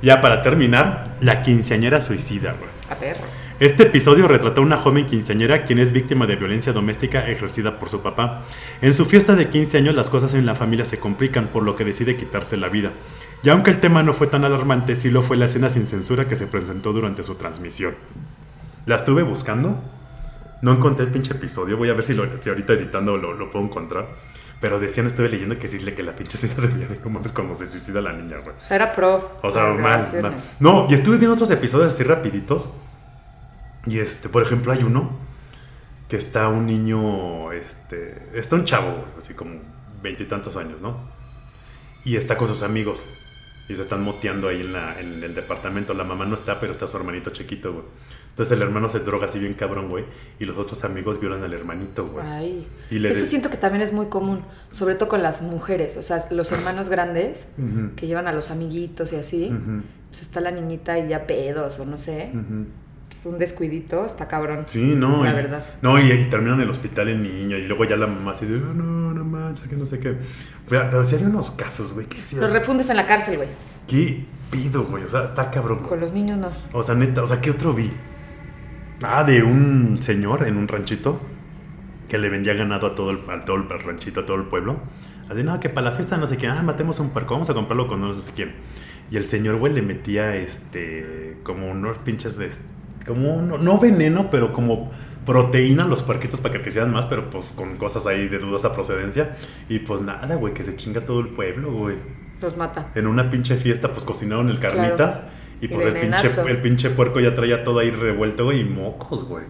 Ya 0.00 0.20
para 0.22 0.40
terminar, 0.42 1.04
la 1.20 1.42
quinceañera 1.42 2.00
suicida, 2.00 2.52
güey. 2.52 2.70
A 2.88 2.94
perro. 2.94 3.24
Este 3.62 3.84
episodio 3.84 4.26
retrata 4.26 4.60
a 4.60 4.64
una 4.64 4.76
joven 4.76 5.06
quinceañera 5.06 5.62
quien 5.62 5.78
es 5.78 5.92
víctima 5.92 6.26
de 6.26 6.34
violencia 6.34 6.72
doméstica 6.72 7.28
ejercida 7.28 7.78
por 7.78 7.88
su 7.88 8.00
papá. 8.00 8.42
En 8.80 8.92
su 8.92 9.06
fiesta 9.06 9.36
de 9.36 9.50
15 9.50 9.78
años 9.78 9.94
las 9.94 10.10
cosas 10.10 10.34
en 10.34 10.46
la 10.46 10.56
familia 10.56 10.84
se 10.84 10.98
complican 10.98 11.46
por 11.46 11.62
lo 11.62 11.76
que 11.76 11.84
decide 11.84 12.16
quitarse 12.16 12.56
la 12.56 12.68
vida. 12.68 12.90
Y 13.44 13.50
aunque 13.50 13.70
el 13.70 13.78
tema 13.78 14.02
no 14.02 14.14
fue 14.14 14.26
tan 14.26 14.44
alarmante, 14.44 14.96
sí 14.96 15.12
lo 15.12 15.22
fue 15.22 15.36
la 15.36 15.44
escena 15.44 15.70
sin 15.70 15.86
censura 15.86 16.26
que 16.26 16.34
se 16.34 16.48
presentó 16.48 16.92
durante 16.92 17.22
su 17.22 17.36
transmisión. 17.36 17.94
La 18.86 18.96
estuve 18.96 19.22
buscando, 19.22 19.80
no 20.60 20.72
encontré 20.72 21.06
el 21.06 21.12
pinche 21.12 21.30
episodio, 21.30 21.76
voy 21.76 21.88
a 21.88 21.94
ver 21.94 22.02
si, 22.02 22.14
lo, 22.14 22.26
si 22.42 22.48
ahorita 22.48 22.72
editando 22.72 23.16
lo, 23.16 23.32
lo 23.32 23.48
puedo 23.48 23.64
encontrar. 23.64 24.06
Pero 24.60 24.80
decían, 24.80 25.06
estuve 25.06 25.28
leyendo 25.28 25.56
que 25.60 25.68
sí, 25.68 25.78
que 25.78 26.02
la 26.02 26.16
pinche 26.16 26.36
escena 26.36 26.54
se 26.58 26.66
veía 26.66 26.88
de 26.88 26.96
como, 26.96 27.20
como 27.32 27.54
se 27.54 27.68
suicida 27.68 28.00
la 28.00 28.12
niña, 28.12 28.38
güey. 28.38 28.56
O 28.56 28.60
sea, 28.60 28.74
era 28.74 28.92
pro. 28.92 29.38
O 29.40 29.50
sea, 29.52 29.72
mal, 29.74 30.04
mal. 30.20 30.34
No, 30.58 30.88
y 30.90 30.94
estuve 30.94 31.18
viendo 31.18 31.34
otros 31.34 31.52
episodios 31.52 31.94
así 31.94 32.02
rapiditos. 32.02 32.68
Y 33.86 33.98
este, 33.98 34.28
por 34.28 34.42
ejemplo, 34.42 34.72
hay 34.72 34.82
uno 34.82 35.10
que 36.08 36.16
está 36.16 36.48
un 36.48 36.66
niño, 36.66 37.52
este, 37.52 38.28
está 38.34 38.56
un 38.56 38.64
chavo, 38.64 39.04
así 39.18 39.34
como 39.34 39.60
veintitantos 40.02 40.56
años, 40.56 40.80
¿no? 40.80 40.96
Y 42.04 42.16
está 42.16 42.36
con 42.36 42.48
sus 42.48 42.62
amigos. 42.62 43.04
Y 43.68 43.76
se 43.76 43.82
están 43.82 44.02
moteando 44.02 44.48
ahí 44.48 44.60
en, 44.60 44.72
la, 44.72 45.00
en 45.00 45.22
el 45.22 45.34
departamento. 45.34 45.94
La 45.94 46.04
mamá 46.04 46.26
no 46.26 46.34
está, 46.34 46.58
pero 46.60 46.72
está 46.72 46.86
su 46.86 46.96
hermanito 46.96 47.30
chiquito, 47.30 47.72
güey. 47.72 47.84
Entonces 48.30 48.56
el 48.56 48.62
hermano 48.62 48.88
se 48.88 49.00
droga 49.00 49.26
así 49.26 49.38
bien 49.38 49.54
cabrón, 49.54 49.88
güey. 49.88 50.04
Y 50.40 50.44
los 50.46 50.58
otros 50.58 50.84
amigos 50.84 51.20
violan 51.20 51.42
al 51.44 51.52
hermanito, 51.54 52.06
güey. 52.08 52.26
Ay. 52.26 52.68
Y 52.90 52.98
le 52.98 53.10
Eso 53.10 53.20
de- 53.20 53.26
siento 53.28 53.50
que 53.50 53.56
también 53.56 53.82
es 53.82 53.92
muy 53.92 54.06
común, 54.06 54.42
sobre 54.72 54.96
todo 54.96 55.08
con 55.08 55.22
las 55.22 55.42
mujeres, 55.42 55.96
o 55.96 56.02
sea, 56.02 56.24
los 56.30 56.50
hermanos 56.50 56.88
grandes 56.88 57.46
que 57.96 58.06
llevan 58.06 58.26
a 58.26 58.32
los 58.32 58.50
amiguitos 58.50 59.12
y 59.12 59.16
así, 59.16 59.54
pues 60.10 60.22
está 60.22 60.40
la 60.40 60.50
niñita 60.50 60.98
y 60.98 61.08
ya 61.08 61.26
pedos 61.26 61.78
o 61.78 61.84
no 61.86 61.98
sé. 61.98 62.32
Un 63.24 63.38
descuidito, 63.38 64.04
está 64.04 64.26
cabrón. 64.28 64.64
Sí, 64.66 64.94
no. 64.96 65.24
La 65.24 65.30
y, 65.30 65.34
verdad. 65.34 65.64
No, 65.80 65.98
y, 66.00 66.10
y 66.10 66.24
terminan 66.26 66.56
en 66.56 66.62
el 66.62 66.70
hospital 66.70 67.08
el 67.08 67.22
niño 67.22 67.56
y 67.56 67.66
luego 67.66 67.84
ya 67.84 67.96
la 67.96 68.06
mamá 68.06 68.32
así 68.32 68.46
de, 68.46 68.56
"Oh, 68.56 68.74
no, 68.74 69.14
no 69.14 69.24
manches, 69.24 69.68
que 69.68 69.76
no 69.76 69.86
sé 69.86 69.98
qué. 70.00 70.16
Pero, 70.68 70.88
pero 70.90 71.04
sí 71.04 71.14
había 71.14 71.28
unos 71.28 71.50
casos, 71.52 71.92
güey, 71.94 72.06
decías, 72.06 72.40
Los 72.40 72.52
refundes 72.52 72.90
en 72.90 72.96
la 72.96 73.06
cárcel, 73.06 73.36
güey. 73.36 73.48
¿qué 73.86 74.24
pido, 74.50 74.84
güey? 74.84 75.04
O 75.04 75.08
sea, 75.08 75.24
está 75.24 75.50
cabrón. 75.50 75.80
Con 75.80 76.00
los 76.00 76.12
niños 76.12 76.38
no. 76.38 76.50
O 76.72 76.82
sea, 76.82 76.94
neta, 76.94 77.22
o 77.22 77.26
sea, 77.26 77.40
¿qué 77.40 77.50
otro 77.50 77.72
vi? 77.72 77.90
Ah, 79.02 79.24
de 79.24 79.42
un 79.42 79.98
señor 80.00 80.46
en 80.46 80.56
un 80.56 80.68
ranchito 80.68 81.20
que 82.08 82.18
le 82.18 82.28
vendía 82.28 82.54
ganado 82.54 82.86
a 82.86 82.94
todo 82.94 83.10
el, 83.10 83.20
a 83.28 83.40
todo 83.40 83.56
el 83.56 83.68
ranchito, 83.68 84.20
a 84.20 84.26
todo 84.26 84.36
el 84.36 84.44
pueblo. 84.44 84.80
Así, 85.28 85.42
no, 85.42 85.58
que 85.60 85.68
para 85.68 85.90
la 85.90 85.96
fiesta 85.96 86.16
no 86.18 86.26
sé 86.26 86.36
qué, 86.36 86.46
ah, 86.46 86.62
matemos 86.62 87.00
un 87.00 87.10
puerco, 87.10 87.34
vamos 87.34 87.48
a 87.50 87.54
comprarlo 87.54 87.88
con 87.88 88.00
no 88.00 88.12
sé 88.12 88.32
quién. 88.34 88.54
Y 89.10 89.16
el 89.16 89.24
señor, 89.24 89.56
güey, 89.56 89.72
le 89.72 89.82
metía, 89.82 90.36
este, 90.36 91.38
como 91.42 91.70
unos 91.70 91.98
pinches 91.98 92.36
de, 92.36 92.50
como, 93.04 93.42
no, 93.42 93.58
no 93.58 93.78
veneno, 93.78 94.28
pero 94.30 94.52
como 94.52 94.90
proteína 95.24 95.84
los 95.84 96.02
puerquitos 96.02 96.40
para 96.40 96.54
que 96.54 96.62
crecieran 96.62 96.92
más, 96.92 97.06
pero 97.06 97.30
pues 97.30 97.44
con 97.54 97.76
cosas 97.76 98.06
ahí 98.06 98.28
de 98.28 98.38
dudosa 98.38 98.72
procedencia. 98.72 99.36
Y 99.68 99.80
pues 99.80 100.00
nada, 100.00 100.34
güey, 100.34 100.54
que 100.54 100.62
se 100.62 100.76
chinga 100.76 101.04
todo 101.04 101.20
el 101.20 101.28
pueblo, 101.28 101.72
güey. 101.72 101.96
Los 102.40 102.56
mata. 102.56 102.90
En 102.94 103.06
una 103.06 103.30
pinche 103.30 103.56
fiesta, 103.56 103.92
pues 103.92 104.04
cocinaron 104.04 104.48
el 104.48 104.58
carnitas. 104.58 105.22
Y 105.60 105.66
Y 105.66 105.68
pues 105.68 105.86
el 105.86 105.94
pinche, 105.94 106.28
el 106.48 106.60
pinche 106.60 106.90
puerco 106.90 107.20
ya 107.20 107.34
traía 107.36 107.62
todo 107.62 107.78
ahí 107.78 107.92
revuelto, 107.92 108.44
güey, 108.44 108.60
y 108.60 108.64
mocos, 108.64 109.24
güey. 109.24 109.44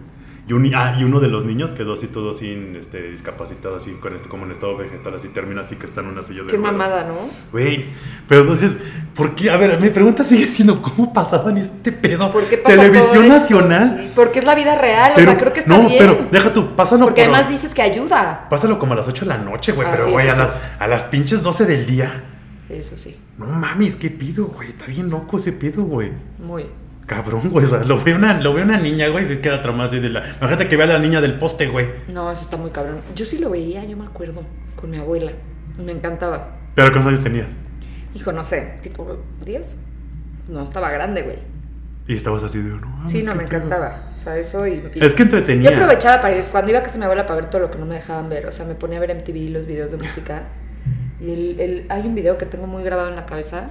Y, 0.45 0.51
un, 0.51 0.69
ah, 0.75 0.97
y 0.99 1.05
uno 1.05 1.21
de 1.21 1.29
los 1.29 1.45
niños 1.45 1.71
quedó 1.71 1.93
así 1.93 2.07
todo 2.07 2.31
así, 2.31 2.75
este, 2.77 3.09
discapacitado, 3.11 3.77
así, 3.77 3.91
con 3.93 4.13
este, 4.13 4.27
como 4.27 4.45
en 4.45 4.51
estado 4.51 4.75
vegetal, 4.75 5.13
así 5.15 5.29
termina 5.29 5.61
así 5.61 5.77
que 5.77 5.85
está 5.85 6.01
en 6.01 6.07
una 6.07 6.21
silla 6.21 6.41
de 6.41 6.47
Qué 6.47 6.57
ruedas. 6.57 6.73
mamada, 6.73 7.05
¿no? 7.07 7.15
Güey, 7.53 7.85
pero 8.27 8.41
entonces, 8.41 8.73
¿por 9.15 9.35
qué? 9.35 9.49
A 9.49 9.55
ver, 9.55 9.79
mi 9.79 9.89
pregunta 9.89 10.21
sigue 10.25 10.43
siendo, 10.43 10.81
¿cómo 10.81 11.13
pasaban 11.13 11.57
este 11.57 11.93
pedo? 11.93 12.29
¿Por 12.29 12.43
qué 12.43 12.57
pasa 12.57 12.75
Televisión 12.75 13.13
todo? 13.13 13.27
Nacional. 13.29 13.99
Sí, 14.03 14.11
porque 14.13 14.39
es 14.39 14.45
la 14.45 14.55
vida 14.55 14.75
real, 14.77 15.13
Pero, 15.15 15.31
o 15.31 15.33
sea, 15.33 15.39
creo 15.41 15.53
que 15.53 15.59
está 15.61 15.77
no, 15.77 15.87
bien. 15.87 15.97
pero 15.97 16.27
deja 16.29 16.51
tú, 16.53 16.75
pásalo 16.75 17.05
porque 17.05 17.23
por- 17.23 17.33
además 17.35 17.49
dices 17.49 17.73
que 17.73 17.81
ayuda. 17.81 18.47
Pásalo 18.49 18.77
como 18.77 18.91
a 18.91 18.95
las 18.97 19.07
8 19.07 19.23
de 19.23 19.29
la 19.29 19.37
noche, 19.37 19.71
güey, 19.71 19.87
Ah, 19.87 19.91
pero 19.93 20.05
sí, 20.07 20.11
güey, 20.11 20.27
a, 20.27 20.35
sí. 20.35 20.41
a 20.79 20.87
las 20.87 21.03
pinches 21.03 21.41
12 21.43 21.65
del 21.65 21.85
día. 21.85 22.11
Eso 22.69 22.97
sí, 22.97 23.15
No 23.37 23.45
mames, 23.45 23.95
¿qué 23.95 24.09
pido, 24.09 24.47
güey? 24.47 24.67
Está 24.69 24.87
bien 24.87 25.09
loco 25.09 25.37
ese 25.37 25.53
pedo, 25.53 25.83
güey. 25.83 26.11
muy. 26.39 26.65
Cabrón, 27.05 27.49
güey. 27.49 27.65
O 27.65 27.69
sea, 27.69 27.83
lo 27.83 28.01
ve 28.03 28.13
una, 28.13 28.39
lo 28.39 28.53
ve 28.53 28.61
una 28.61 28.77
niña, 28.77 29.07
güey, 29.09 29.25
y 29.25 29.27
se 29.27 29.41
queda 29.41 29.61
traumada 29.61 29.89
así 29.89 29.99
de 29.99 30.09
la. 30.09 30.19
Imagínate 30.39 30.67
que 30.67 30.77
vea 30.77 30.85
a 30.85 30.93
la 30.93 30.99
niña 30.99 31.19
del 31.21 31.37
poste, 31.37 31.67
güey. 31.67 31.87
No, 32.07 32.31
eso 32.31 32.43
está 32.43 32.57
muy 32.57 32.69
cabrón. 32.71 32.99
Yo 33.15 33.25
sí 33.25 33.39
lo 33.39 33.49
veía, 33.49 33.83
yo 33.85 33.97
me 33.97 34.05
acuerdo, 34.05 34.41
con 34.75 34.89
mi 34.91 34.97
abuela. 34.97 35.31
Me 35.77 35.91
encantaba. 35.91 36.57
Pero 36.75 36.87
¿cuántos 36.91 37.07
años 37.07 37.21
tenías? 37.23 37.49
Hijo, 38.15 38.31
no 38.31 38.43
sé, 38.43 38.75
tipo 38.81 39.17
10. 39.45 39.77
No, 40.49 40.63
estaba 40.63 40.89
grande, 40.91 41.23
güey. 41.23 41.37
Y 42.07 42.15
estabas 42.15 42.43
así 42.43 42.61
de, 42.61 42.69
no 42.79 42.87
mames, 42.87 43.11
Sí, 43.11 43.23
no, 43.23 43.33
me 43.33 43.43
pedo". 43.45 43.57
encantaba. 43.57 44.11
O 44.13 44.17
sea, 44.17 44.37
eso 44.37 44.67
y... 44.67 44.73
y- 44.93 45.03
Es 45.03 45.13
que 45.13 45.23
entretenía. 45.23 45.69
Yo 45.71 45.75
aprovechaba 45.77 46.21
para 46.21 46.35
ir, 46.37 46.43
cuando 46.51 46.69
iba 46.71 46.79
a 46.79 46.83
casa 46.83 46.93
de 46.93 46.99
mi 46.99 47.05
abuela 47.05 47.25
para 47.25 47.35
ver 47.41 47.49
todo 47.49 47.61
lo 47.61 47.71
que 47.71 47.77
no 47.79 47.85
me 47.85 47.95
dejaban 47.95 48.29
ver. 48.29 48.45
O 48.45 48.51
sea, 48.51 48.65
me 48.65 48.75
ponía 48.75 48.97
a 48.97 49.01
ver 49.01 49.15
MTV 49.15 49.51
los 49.51 49.65
videos 49.67 49.91
de 49.91 49.97
música. 49.97 50.43
Y 51.21 51.31
el, 51.31 51.59
el- 51.59 51.85
hay 51.89 52.05
un 52.07 52.13
video 52.15 52.37
que 52.37 52.45
tengo 52.45 52.67
muy 52.67 52.83
grabado 52.83 53.09
en 53.09 53.15
la 53.15 53.25
cabeza, 53.25 53.65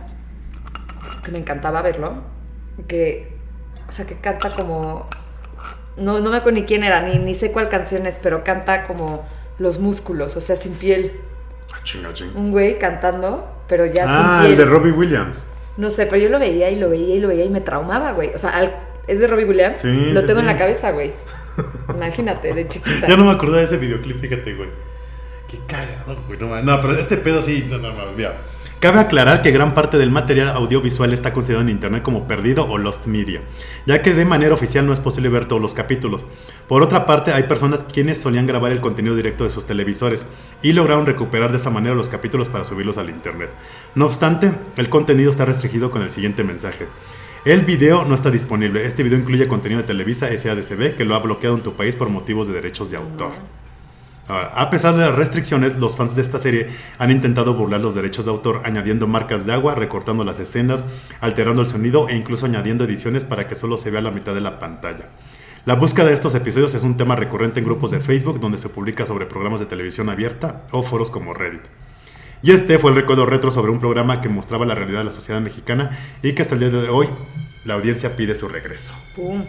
que 1.24 1.30
me 1.30 1.38
encantaba 1.38 1.82
verlo, 1.82 2.22
que, 2.88 3.32
o 3.88 3.92
sea, 3.92 4.06
que 4.06 4.16
canta 4.16 4.50
como... 4.50 5.08
No, 5.96 6.20
no 6.20 6.30
me 6.30 6.38
acuerdo 6.38 6.58
ni 6.58 6.64
quién 6.64 6.84
era, 6.84 7.02
ni, 7.02 7.18
ni 7.18 7.34
sé 7.34 7.52
cuál 7.52 7.68
canción 7.68 8.06
es, 8.06 8.18
pero 8.22 8.42
canta 8.44 8.86
como 8.86 9.26
los 9.58 9.78
músculos, 9.78 10.36
o 10.36 10.40
sea, 10.40 10.56
sin 10.56 10.72
piel. 10.74 11.12
Ah, 11.72 11.80
chinga, 11.84 12.12
chinga. 12.14 12.32
Un 12.38 12.50
güey 12.50 12.78
cantando, 12.78 13.46
pero 13.68 13.84
ya 13.86 14.04
Ah, 14.06 14.38
sin 14.42 14.50
el 14.50 14.56
piel. 14.56 14.58
de 14.66 14.72
Robbie 14.72 14.92
Williams. 14.92 15.46
No 15.76 15.90
sé, 15.90 16.06
pero 16.06 16.22
yo 16.22 16.28
lo 16.30 16.38
veía 16.38 16.70
y 16.70 16.78
lo 16.78 16.88
veía 16.90 17.14
y 17.16 17.20
lo 17.20 17.28
veía 17.28 17.44
y 17.44 17.50
me 17.50 17.60
traumaba, 17.60 18.12
güey. 18.12 18.30
O 18.34 18.38
sea, 18.38 18.50
al- 18.50 18.74
es 19.06 19.18
de 19.18 19.26
Robbie 19.26 19.44
Williams. 19.44 19.80
Sí, 19.80 20.10
lo 20.12 20.20
sí, 20.22 20.26
tengo 20.26 20.40
en 20.40 20.46
la 20.46 20.56
cabeza, 20.58 20.90
güey. 20.92 21.12
Imagínate, 21.94 22.54
de 22.54 22.68
chiquita. 22.68 23.06
Ya 23.08 23.16
no 23.16 23.24
me 23.26 23.32
acordaba 23.32 23.58
de 23.58 23.64
ese 23.64 23.76
videoclip, 23.76 24.18
fíjate, 24.18 24.54
güey. 24.54 24.68
Qué 25.48 25.58
cagado, 25.66 26.22
güey. 26.26 26.38
No, 26.38 26.62
no, 26.62 26.80
pero 26.80 26.94
este 26.94 27.18
pedo 27.18 27.42
sí, 27.42 27.66
no, 27.70 27.76
no, 27.78 27.92
no, 27.92 28.12
mira. 28.12 28.36
Cabe 28.82 28.98
aclarar 28.98 29.42
que 29.42 29.52
gran 29.52 29.74
parte 29.74 29.96
del 29.96 30.10
material 30.10 30.48
audiovisual 30.48 31.12
está 31.12 31.32
considerado 31.32 31.62
en 31.62 31.72
internet 31.72 32.02
como 32.02 32.26
perdido 32.26 32.68
o 32.68 32.78
lost 32.78 33.06
media, 33.06 33.40
ya 33.86 34.02
que 34.02 34.12
de 34.12 34.24
manera 34.24 34.54
oficial 34.54 34.84
no 34.84 34.92
es 34.92 34.98
posible 34.98 35.28
ver 35.28 35.46
todos 35.46 35.62
los 35.62 35.72
capítulos. 35.72 36.24
Por 36.66 36.82
otra 36.82 37.06
parte, 37.06 37.30
hay 37.32 37.44
personas 37.44 37.84
quienes 37.84 38.20
solían 38.20 38.48
grabar 38.48 38.72
el 38.72 38.80
contenido 38.80 39.14
directo 39.14 39.44
de 39.44 39.50
sus 39.50 39.66
televisores 39.66 40.26
y 40.62 40.72
lograron 40.72 41.06
recuperar 41.06 41.52
de 41.52 41.58
esa 41.58 41.70
manera 41.70 41.94
los 41.94 42.08
capítulos 42.08 42.48
para 42.48 42.64
subirlos 42.64 42.98
al 42.98 43.08
internet. 43.08 43.54
No 43.94 44.06
obstante, 44.06 44.52
el 44.76 44.88
contenido 44.88 45.30
está 45.30 45.44
restringido 45.44 45.92
con 45.92 46.02
el 46.02 46.10
siguiente 46.10 46.42
mensaje. 46.42 46.88
El 47.44 47.60
video 47.60 48.04
no 48.04 48.16
está 48.16 48.32
disponible. 48.32 48.84
Este 48.84 49.04
video 49.04 49.16
incluye 49.16 49.46
contenido 49.46 49.80
de 49.80 49.86
Televisa 49.86 50.36
SADCB 50.36 50.96
que 50.96 51.04
lo 51.04 51.14
ha 51.14 51.20
bloqueado 51.20 51.54
en 51.54 51.62
tu 51.62 51.74
país 51.74 51.94
por 51.94 52.08
motivos 52.08 52.48
de 52.48 52.54
derechos 52.54 52.90
de 52.90 52.96
autor. 52.96 53.30
A 54.32 54.70
pesar 54.70 54.94
de 54.94 55.06
las 55.06 55.14
restricciones, 55.14 55.76
los 55.78 55.96
fans 55.96 56.16
de 56.16 56.22
esta 56.22 56.38
serie 56.38 56.68
han 56.98 57.10
intentado 57.10 57.54
burlar 57.54 57.80
los 57.80 57.94
derechos 57.94 58.24
de 58.24 58.30
autor 58.30 58.62
añadiendo 58.64 59.06
marcas 59.06 59.46
de 59.46 59.52
agua, 59.52 59.74
recortando 59.74 60.24
las 60.24 60.38
escenas, 60.40 60.84
alterando 61.20 61.62
el 61.62 61.68
sonido 61.68 62.08
e 62.08 62.16
incluso 62.16 62.46
añadiendo 62.46 62.84
ediciones 62.84 63.24
para 63.24 63.46
que 63.48 63.54
solo 63.54 63.76
se 63.76 63.90
vea 63.90 64.00
la 64.00 64.10
mitad 64.10 64.34
de 64.34 64.40
la 64.40 64.58
pantalla. 64.58 65.06
La 65.64 65.76
búsqueda 65.76 66.06
de 66.06 66.14
estos 66.14 66.34
episodios 66.34 66.74
es 66.74 66.82
un 66.82 66.96
tema 66.96 67.14
recurrente 67.14 67.60
en 67.60 67.66
grupos 67.66 67.92
de 67.92 68.00
Facebook 68.00 68.40
donde 68.40 68.58
se 68.58 68.68
publica 68.68 69.06
sobre 69.06 69.26
programas 69.26 69.60
de 69.60 69.66
televisión 69.66 70.08
abierta 70.08 70.62
o 70.72 70.82
foros 70.82 71.10
como 71.10 71.34
Reddit. 71.34 71.62
Y 72.42 72.50
este 72.50 72.80
fue 72.80 72.90
el 72.90 72.96
recuerdo 72.96 73.24
retro 73.24 73.52
sobre 73.52 73.70
un 73.70 73.78
programa 73.78 74.20
que 74.20 74.28
mostraba 74.28 74.66
la 74.66 74.74
realidad 74.74 74.98
de 74.98 75.04
la 75.04 75.12
sociedad 75.12 75.40
mexicana 75.40 75.96
y 76.22 76.32
que 76.32 76.42
hasta 76.42 76.54
el 76.54 76.60
día 76.60 76.70
de 76.70 76.88
hoy 76.88 77.08
la 77.64 77.74
audiencia 77.74 78.16
pide 78.16 78.34
su 78.34 78.48
regreso. 78.48 78.94
Pum. 79.14 79.44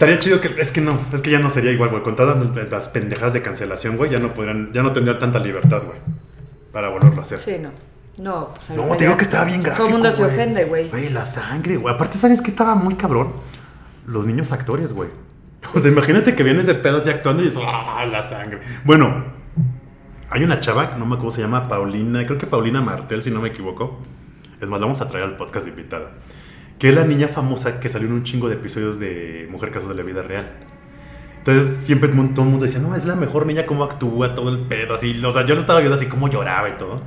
Estaría 0.00 0.18
chido 0.18 0.40
que. 0.40 0.54
Es 0.58 0.72
que 0.72 0.80
no, 0.80 0.98
es 1.12 1.20
que 1.20 1.30
ya 1.30 1.38
no 1.40 1.50
sería 1.50 1.72
igual, 1.72 1.90
güey. 1.90 2.02
Con 2.02 2.16
todas 2.16 2.34
las 2.70 2.88
pendejadas 2.88 3.34
de 3.34 3.42
cancelación, 3.42 3.98
güey, 3.98 4.10
ya 4.10 4.18
no 4.18 4.32
podrían, 4.32 4.72
ya 4.72 4.82
no 4.82 4.92
tendrían 4.92 5.18
tanta 5.18 5.38
libertad, 5.38 5.82
güey. 5.84 5.98
Para 6.72 6.88
volverlo 6.88 7.18
a 7.18 7.22
hacer. 7.22 7.38
Sí, 7.38 7.56
no. 7.60 7.68
No, 8.16 8.54
pues 8.54 8.70
No, 8.70 8.96
te 8.96 9.04
digo 9.04 9.18
que 9.18 9.24
estaba 9.24 9.44
bien 9.44 9.62
gráfico. 9.62 9.84
Todo 9.84 9.88
el 9.88 10.02
mundo 10.02 10.10
se 10.10 10.22
güey. 10.22 10.34
ofende, 10.34 10.64
güey. 10.64 10.88
Güey, 10.88 11.10
la 11.10 11.26
sangre, 11.26 11.76
güey. 11.76 11.94
Aparte, 11.94 12.16
¿sabes 12.16 12.40
qué 12.40 12.50
estaba 12.50 12.74
muy 12.74 12.94
cabrón? 12.94 13.34
Los 14.06 14.26
niños 14.26 14.52
actores, 14.52 14.94
güey. 14.94 15.10
O 15.74 15.78
sea, 15.78 15.90
imagínate 15.90 16.34
que 16.34 16.44
viene 16.44 16.60
ese 16.60 16.72
pedo 16.76 16.96
así 16.96 17.10
actuando 17.10 17.44
y 17.44 17.48
es. 17.48 17.54
¡Ah, 17.62 18.06
la 18.10 18.22
sangre! 18.22 18.60
Bueno, 18.86 19.22
hay 20.30 20.44
una 20.44 20.60
chava, 20.60 20.96
no 20.96 21.04
me 21.04 21.16
acuerdo 21.16 21.18
cómo 21.18 21.30
se 21.30 21.42
llama, 21.42 21.68
Paulina, 21.68 22.24
creo 22.24 22.38
que 22.38 22.46
Paulina 22.46 22.80
Martel, 22.80 23.22
si 23.22 23.30
no 23.30 23.42
me 23.42 23.48
equivoco. 23.48 23.98
Es 24.62 24.70
más, 24.70 24.80
la 24.80 24.86
vamos 24.86 25.02
a 25.02 25.08
traer 25.08 25.26
al 25.26 25.36
podcast 25.36 25.68
invitada. 25.68 26.12
Que 26.80 26.88
es 26.88 26.94
la 26.96 27.04
niña 27.04 27.28
famosa 27.28 27.78
que 27.78 27.88
salió 27.88 28.08
en 28.08 28.14
un 28.14 28.24
chingo 28.24 28.48
de 28.48 28.56
episodios 28.56 28.98
de 28.98 29.46
Mujer 29.50 29.70
Casos 29.70 29.90
de 29.90 29.94
la 29.94 30.02
Vida 30.02 30.22
Real. 30.22 30.50
Entonces 31.38 31.84
siempre 31.84 32.08
todo 32.08 32.42
el 32.42 32.50
mundo 32.50 32.64
decía, 32.64 32.80
no, 32.80 32.96
es 32.96 33.04
la 33.04 33.14
mejor 33.14 33.46
niña, 33.46 33.66
cómo 33.66 33.84
actúa, 33.84 34.34
todo 34.34 34.50
el 34.50 34.60
pedo, 34.60 34.94
así. 34.94 35.22
O 35.24 35.30
sea, 35.30 35.46
yo 35.46 35.54
lo 35.54 35.60
estaba 35.60 35.78
viendo 35.80 35.96
así, 35.96 36.06
cómo 36.06 36.28
lloraba 36.28 36.68
y 36.68 36.74
todo. 36.74 37.02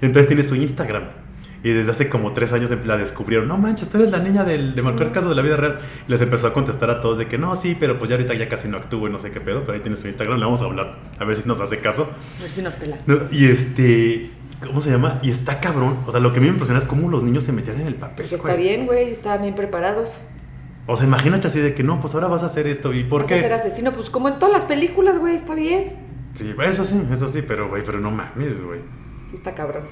Entonces 0.00 0.26
tiene 0.26 0.42
su 0.42 0.54
Instagram. 0.54 1.25
Y 1.62 1.70
desde 1.70 1.90
hace 1.90 2.08
como 2.08 2.32
tres 2.32 2.52
años 2.52 2.70
la 2.84 2.96
descubrieron. 2.96 3.48
No 3.48 3.56
manches, 3.58 3.88
tú 3.88 3.98
eres 3.98 4.10
la 4.10 4.18
niña 4.18 4.44
del, 4.44 4.74
de 4.74 4.82
Mujer 4.82 5.10
Casos 5.10 5.30
de 5.30 5.36
la 5.36 5.42
Vida 5.42 5.56
Real. 5.56 5.78
Y 6.06 6.10
les 6.10 6.20
empezó 6.20 6.46
a 6.46 6.52
contestar 6.52 6.90
a 6.90 7.00
todos 7.00 7.18
de 7.18 7.26
que 7.26 7.38
no, 7.38 7.56
sí, 7.56 7.76
pero 7.78 7.98
pues 7.98 8.08
ya 8.10 8.16
ahorita 8.16 8.34
ya 8.34 8.48
casi 8.48 8.68
no 8.68 8.76
actúo 8.76 9.08
y 9.08 9.10
no 9.10 9.18
sé 9.18 9.30
qué 9.30 9.40
pedo. 9.40 9.60
Pero 9.62 9.72
ahí 9.74 9.80
tiene 9.80 9.96
su 9.96 10.06
Instagram, 10.06 10.38
le 10.38 10.44
vamos 10.44 10.62
a 10.62 10.66
hablar, 10.66 10.96
a 11.18 11.24
ver 11.24 11.34
si 11.34 11.46
nos 11.48 11.60
hace 11.60 11.80
caso. 11.80 12.08
A 12.38 12.42
ver 12.42 12.50
si 12.50 12.62
nos 12.62 12.76
pela. 12.76 12.98
No, 13.06 13.16
y 13.32 13.46
este, 13.46 14.30
¿cómo 14.64 14.80
se 14.80 14.90
llama? 14.90 15.18
Y 15.22 15.30
está 15.30 15.58
cabrón. 15.60 15.98
O 16.06 16.12
sea, 16.12 16.20
lo 16.20 16.32
que 16.32 16.38
a 16.38 16.40
mí 16.40 16.46
me 16.46 16.52
impresiona 16.52 16.78
es 16.78 16.84
cómo 16.86 17.08
los 17.08 17.22
niños 17.24 17.44
se 17.44 17.52
metían 17.52 17.80
en 17.80 17.86
el 17.88 17.96
papel. 17.96 18.26
Pues 18.28 18.32
está 18.32 18.52
güey. 18.52 18.62
bien, 18.62 18.86
güey. 18.86 19.10
Estaban 19.10 19.42
bien 19.42 19.54
preparados. 19.54 20.18
O 20.86 20.96
sea, 20.96 21.06
imagínate 21.08 21.48
así 21.48 21.58
de 21.58 21.74
que 21.74 21.82
no, 21.82 22.00
pues 22.00 22.14
ahora 22.14 22.28
vas 22.28 22.44
a 22.44 22.46
hacer 22.46 22.68
esto. 22.68 22.92
¿Y 22.94 23.02
por 23.02 23.22
Vas 23.22 23.32
a 23.32 23.34
ser 23.34 23.48
qué? 23.48 23.54
asesino, 23.54 23.92
pues 23.92 24.08
como 24.08 24.28
en 24.28 24.38
todas 24.38 24.52
las 24.52 24.64
películas, 24.66 25.18
güey. 25.18 25.34
Está 25.34 25.54
bien. 25.54 25.86
Sí, 26.34 26.54
eso 26.62 26.84
sí, 26.84 27.02
eso 27.10 27.26
sí, 27.26 27.42
pero 27.42 27.68
güey, 27.68 27.82
pero 27.84 27.98
no 27.98 28.10
mames, 28.12 28.62
güey. 28.62 28.80
Sí, 29.28 29.34
está 29.34 29.54
cabrón. 29.54 29.82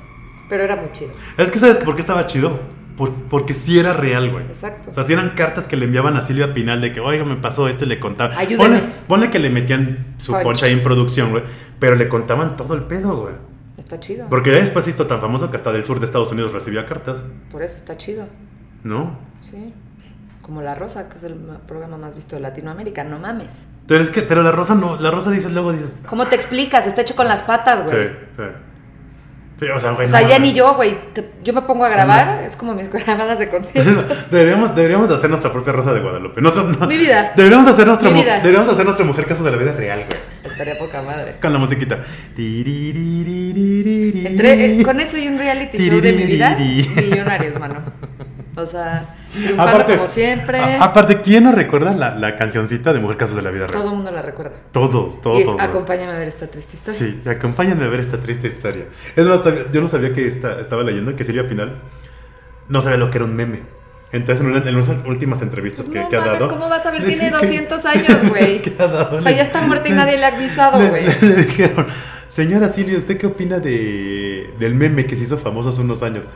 Pero 0.49 0.63
era 0.65 0.77
muy 0.77 0.91
chido. 0.93 1.11
Es 1.39 1.51
que, 1.51 1.59
¿sabes 1.59 1.79
por 1.79 1.95
qué 1.95 2.01
estaba 2.03 2.27
chido? 2.27 2.61
Por- 2.97 3.13
porque 3.25 3.55
sí 3.55 3.79
era 3.79 3.93
real, 3.93 4.31
güey. 4.31 4.45
Exacto. 4.47 4.91
O 4.91 4.93
sea, 4.93 5.03
si 5.03 5.13
eran 5.13 5.31
cartas 5.31 5.67
que 5.67 5.77
le 5.77 5.85
enviaban 5.87 6.17
a 6.17 6.23
Silvia 6.23 6.55
Pinal 6.55 6.81
de 6.81 6.93
que, 6.93 7.01
oiga, 7.01 7.25
me 7.25 7.37
pasó 7.37 7.67
esto 7.69 7.85
y 7.85 7.89
le 7.89 7.99
contaban. 7.99 8.37
Ayúdeme. 8.39 8.79
Ponle, 8.79 8.83
ponle 9.09 9.31
que 9.31 9.39
le 9.41 9.51
metían 9.51 10.15
su 10.19 10.33
Punch. 10.33 10.45
poncha 10.45 10.67
ahí 10.67 10.73
en 10.75 10.83
producción, 10.85 11.31
güey. 11.31 11.43
Pero 11.81 11.97
le 11.97 12.09
contaban 12.09 12.55
todo 12.57 12.75
el 12.75 12.83
pedo, 12.85 13.17
güey. 13.23 13.35
Está 13.79 13.99
chido. 13.99 14.29
Porque 14.31 14.51
después 14.53 14.87
hizo 14.87 15.07
tan 15.07 15.21
famoso 15.21 15.51
que 15.51 15.57
hasta 15.57 15.73
del 15.73 15.83
sur 15.85 15.99
de 15.99 16.07
Estados 16.07 16.31
Unidos 16.31 16.53
recibía 16.53 16.87
cartas, 16.87 17.25
Por 17.51 17.63
eso 17.63 17.77
está 17.79 17.97
chido. 17.97 18.27
¿no? 18.85 19.19
Sí. 19.41 19.73
Como 20.43 20.63
La 20.63 20.75
Rosa, 20.75 21.09
que 21.09 21.17
es 21.17 21.25
el 21.25 21.35
ma- 21.37 21.59
programa 21.67 21.97
más 21.97 22.15
visto 22.15 22.37
de 22.37 22.43
Latinoamérica. 22.43 23.03
No 23.03 23.19
mames. 23.19 23.67
Pero 23.89 24.03
es 24.03 24.11
que, 24.11 24.23
pero 24.23 24.43
la 24.43 24.51
rosa 24.53 24.75
no, 24.75 24.99
la 25.01 25.11
rosa 25.11 25.31
dices 25.31 25.53
luego 25.53 25.73
dices. 25.73 25.95
¿Cómo 26.09 26.27
te 26.29 26.37
explicas? 26.37 26.87
Está 26.87 27.03
hecho 27.03 27.17
con 27.17 27.27
las 27.29 27.43
patas, 27.43 27.91
Sí, 27.91 27.97
güey. 27.97 28.09
sí. 28.09 28.15
Sí, 28.37 28.43
o 29.75 29.79
sea, 29.79 29.93
güey. 29.93 30.09
O 30.09 30.11
sea, 30.11 30.21
no, 30.23 30.29
ya 30.29 30.39
no. 30.39 30.45
ni 30.45 30.53
yo, 30.53 30.75
güey. 30.75 30.99
Yo 31.43 31.53
me 31.53 31.63
pongo 31.63 31.85
a 31.85 31.89
grabar. 31.89 32.43
Es 32.43 32.57
como 32.57 32.75
mis 32.75 32.91
grabadas 32.91 33.39
de 33.39 33.49
concierto. 33.51 34.05
Deberíamos, 34.31 34.75
deberíamos 34.75 35.11
hacer 35.11 35.31
nuestra 35.31 35.53
propia 35.53 35.73
Rosa 35.73 35.93
de 35.95 36.01
Guadalupe. 36.01 36.41
No, 36.41 36.51
Mi 36.87 36.97
vida. 36.99 37.33
Deberíamos 37.37 37.67
hacer 37.69 37.87
nuestra, 37.87 38.09
Mi 38.11 38.17
mu- 38.17 38.23
vida. 38.23 38.37
deberíamos 38.39 38.69
hacer 38.69 38.85
nuestra 38.85 39.05
mujer 39.05 39.27
caso 39.27 39.45
de 39.45 39.51
la 39.53 39.57
vida 39.57 39.73
real, 39.73 40.05
güey. 40.07 40.21
Estaría 40.45 40.75
poca 40.79 41.01
madre. 41.03 41.37
Con 41.41 41.53
la 41.53 41.59
musiquita. 41.59 41.99
Entre, 44.27 44.81
eh, 44.81 44.83
con 44.85 45.01
eso 45.01 45.17
y 45.19 45.29
un 45.29 45.39
reality 45.39 45.79
show 45.79 46.01
de 46.01 46.13
mi 46.13 46.25
vida, 46.25 46.57
millonarios, 46.57 47.59
mano. 47.59 47.77
O 48.57 48.67
sea, 48.67 49.05
triunfando 49.33 49.63
Aparte, 49.63 49.97
como 49.97 50.11
siempre. 50.13 50.59
a- 50.59 50.85
aparte, 50.85 51.21
¿quién 51.21 51.43
no 51.45 51.53
recuerda 51.53 51.93
la, 51.95 52.15
la 52.15 52.37
cancioncita 52.37 52.93
de 52.93 53.01
Mujer 53.01 53.17
Casos 53.17 53.35
de 53.37 53.43
la 53.43 53.51
Vida 53.51 53.67
Real? 53.67 53.81
Todo 53.81 53.91
el 53.91 53.97
mundo 53.97 54.11
la 54.13 54.23
recuerda. 54.23 54.57
Todos, 54.71 55.21
todos. 55.21 55.39
y 55.41 55.43
es, 55.43 55.61
acompáñame 55.61 56.13
a 56.13 56.19
ver 56.19 56.29
esta 56.29 56.47
triste 56.47 56.77
historia. 56.77 56.99
Sí, 57.01 57.21
acompáñenme 57.29 57.85
a 57.85 57.89
ver 57.89 57.99
esta 58.01 58.21
triste 58.21 58.47
historia. 58.49 58.85
Es 59.17 59.27
más, 59.27 59.41
yo 59.73 59.81
no 59.81 59.89
sabía 59.89 60.13
que 60.13 60.29
esta- 60.29 60.61
estaba 60.61 60.83
leyendo 60.85 61.17
que 61.17 61.25
Silvia 61.25 61.49
Pinal 61.49 61.81
no 62.69 62.81
sabía 62.81 62.97
lo 62.99 63.11
que 63.11 63.19
era 63.19 63.25
un 63.25 63.35
meme. 63.35 63.63
Entonces, 64.13 64.45
en, 64.45 64.53
una- 64.53 64.69
en 64.69 64.77
unas 64.77 64.89
últimas 65.05 65.43
entrevistas 65.43 65.87
que, 65.87 65.99
no 65.99 66.09
que 66.09 66.17
ha 66.17 66.21
dado. 66.21 66.49
¿cómo 66.49 66.69
vas 66.69 66.87
a 66.87 66.93
ver? 66.93 67.01
le 67.03 67.09
Tiene 67.09 67.25
dije 67.25 67.37
que- 67.41 67.47
200 67.47 67.85
años, 67.87 68.09
güey. 68.29 68.63
O 68.79 69.21
sea, 69.21 69.31
le- 69.33 69.37
ya 69.37 69.43
está 69.43 69.63
muerta 69.63 69.89
y 69.89 69.93
nadie 69.93 70.17
le 70.17 70.27
ha 70.27 70.29
avisado, 70.37 70.79
le- 70.81 70.91
güey. 70.91 71.07
Le, 71.07 71.21
le 71.29 71.35
dijeron, 71.45 71.89
señora 72.29 72.69
Silvia, 72.69 72.97
¿usted 72.97 73.19
qué 73.19 73.27
opina 73.27 73.59
de, 73.59 74.55
del 74.61 74.77
meme 74.77 75.07
que 75.07 75.17
se 75.17 75.25
hizo 75.25 75.37
famoso 75.39 75.71
hace 75.71 75.81
unos 75.81 76.05
años? 76.05 76.27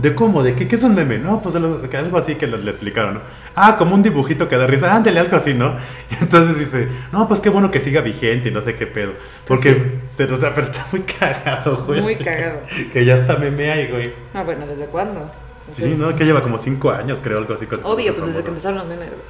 ¿De 0.00 0.14
cómo? 0.14 0.42
¿De 0.42 0.54
qué? 0.54 0.66
¿Qué 0.66 0.76
es 0.76 0.82
un 0.82 0.94
meme? 0.94 1.18
No, 1.18 1.42
pues 1.42 1.54
algo, 1.56 2.16
así 2.16 2.36
que 2.36 2.46
le, 2.46 2.56
le 2.56 2.70
explicaron, 2.70 3.14
¿no? 3.14 3.20
Ah, 3.54 3.76
como 3.76 3.94
un 3.94 4.02
dibujito 4.02 4.48
que 4.48 4.56
da 4.56 4.66
risa. 4.66 4.94
Ándale, 4.94 5.20
algo 5.20 5.36
así, 5.36 5.52
¿no? 5.52 5.76
Y 6.10 6.22
entonces 6.22 6.58
dice, 6.58 6.88
no, 7.12 7.28
pues 7.28 7.40
qué 7.40 7.50
bueno 7.50 7.70
que 7.70 7.80
siga 7.80 8.00
vigente 8.00 8.48
y 8.48 8.52
no 8.52 8.62
sé 8.62 8.76
qué 8.76 8.86
pedo. 8.86 9.12
Porque, 9.46 9.74
sí. 9.74 9.82
pero, 10.16 10.34
está 10.34 10.86
muy 10.90 11.00
cagado, 11.18 11.84
güey. 11.84 12.00
Muy 12.00 12.16
cagado. 12.16 12.60
Que 12.92 13.04
ya 13.04 13.16
está 13.16 13.36
meme 13.36 13.70
ahí, 13.70 13.88
güey. 13.88 14.12
Ah, 14.32 14.42
bueno, 14.42 14.66
¿desde 14.66 14.86
cuándo? 14.86 15.30
Sí, 15.70 15.94
¿no? 15.98 16.16
Que 16.16 16.24
lleva 16.24 16.42
como 16.42 16.56
cinco 16.56 16.90
años, 16.90 17.20
creo, 17.22 17.36
algo 17.38 17.52
así. 17.52 17.66
cosas 17.66 17.84
Obvio, 17.84 18.14
famoso. 18.14 18.20
pues 18.20 18.28
desde 18.28 18.42
que 18.42 18.48
empezaron 18.48 18.78
los 18.78 18.86
memes, 18.86 19.08
güey. 19.08 19.20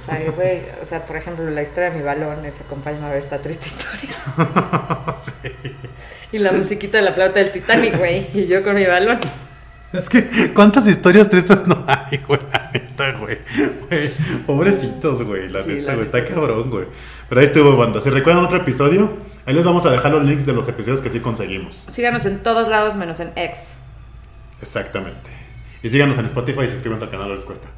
O 0.00 0.06
sea, 0.06 0.30
güey, 0.30 0.62
o 0.80 0.84
sea, 0.84 1.04
por 1.04 1.16
ejemplo, 1.16 1.50
la 1.50 1.62
historia 1.62 1.90
de 1.90 1.96
mi 1.98 2.02
balón 2.04 2.44
es 2.44 2.54
acompáñame 2.64 3.06
a 3.06 3.10
ver 3.10 3.18
esta 3.24 3.38
triste 3.38 3.66
historia. 3.66 4.14
sí. 5.42 5.52
Y 6.30 6.38
la 6.38 6.52
musiquita 6.52 6.98
de 6.98 7.04
la 7.04 7.12
flauta 7.12 7.40
del 7.40 7.50
Titanic, 7.50 7.98
güey. 7.98 8.26
Y 8.34 8.46
yo 8.46 8.62
con 8.62 8.76
mi 8.76 8.86
balón. 8.86 9.18
Es 9.98 10.08
que, 10.08 10.52
¿cuántas 10.54 10.86
historias 10.86 11.28
tristes 11.28 11.66
no 11.66 11.84
hay, 11.86 12.18
güey? 12.26 12.40
La 12.52 12.70
neta, 12.72 13.12
güey. 13.12 13.38
Güey, 13.88 14.10
Pobrecitos, 14.46 15.22
güey. 15.22 15.48
La 15.48 15.62
Sí, 15.62 15.68
neta, 15.70 15.88
la 15.88 15.94
güey. 15.94 16.06
neta. 16.06 16.18
Está 16.18 16.34
cabrón, 16.34 16.70
güey. 16.70 16.84
Pero 17.28 17.40
ahí 17.40 17.46
estuvo, 17.46 17.76
banda. 17.76 18.00
Si 18.00 18.10
recuerdan 18.10 18.44
otro 18.44 18.58
episodio, 18.58 19.16
ahí 19.46 19.54
les 19.54 19.64
vamos 19.64 19.84
a 19.86 19.90
dejar 19.90 20.12
los 20.12 20.24
links 20.24 20.46
de 20.46 20.52
los 20.52 20.68
episodios 20.68 21.00
que 21.00 21.08
sí 21.08 21.20
conseguimos. 21.20 21.86
Síganos 21.88 22.24
en 22.26 22.42
todos 22.42 22.68
lados 22.68 22.94
menos 22.96 23.18
en 23.20 23.32
X. 23.36 23.76
Exactamente. 24.62 25.30
Y 25.82 25.90
síganos 25.90 26.18
en 26.18 26.26
Spotify 26.26 26.62
y 26.64 26.68
suscríbanse 26.68 27.04
al 27.04 27.10
canal, 27.10 27.28
no 27.28 27.34
les 27.34 27.44
cuesta. 27.44 27.68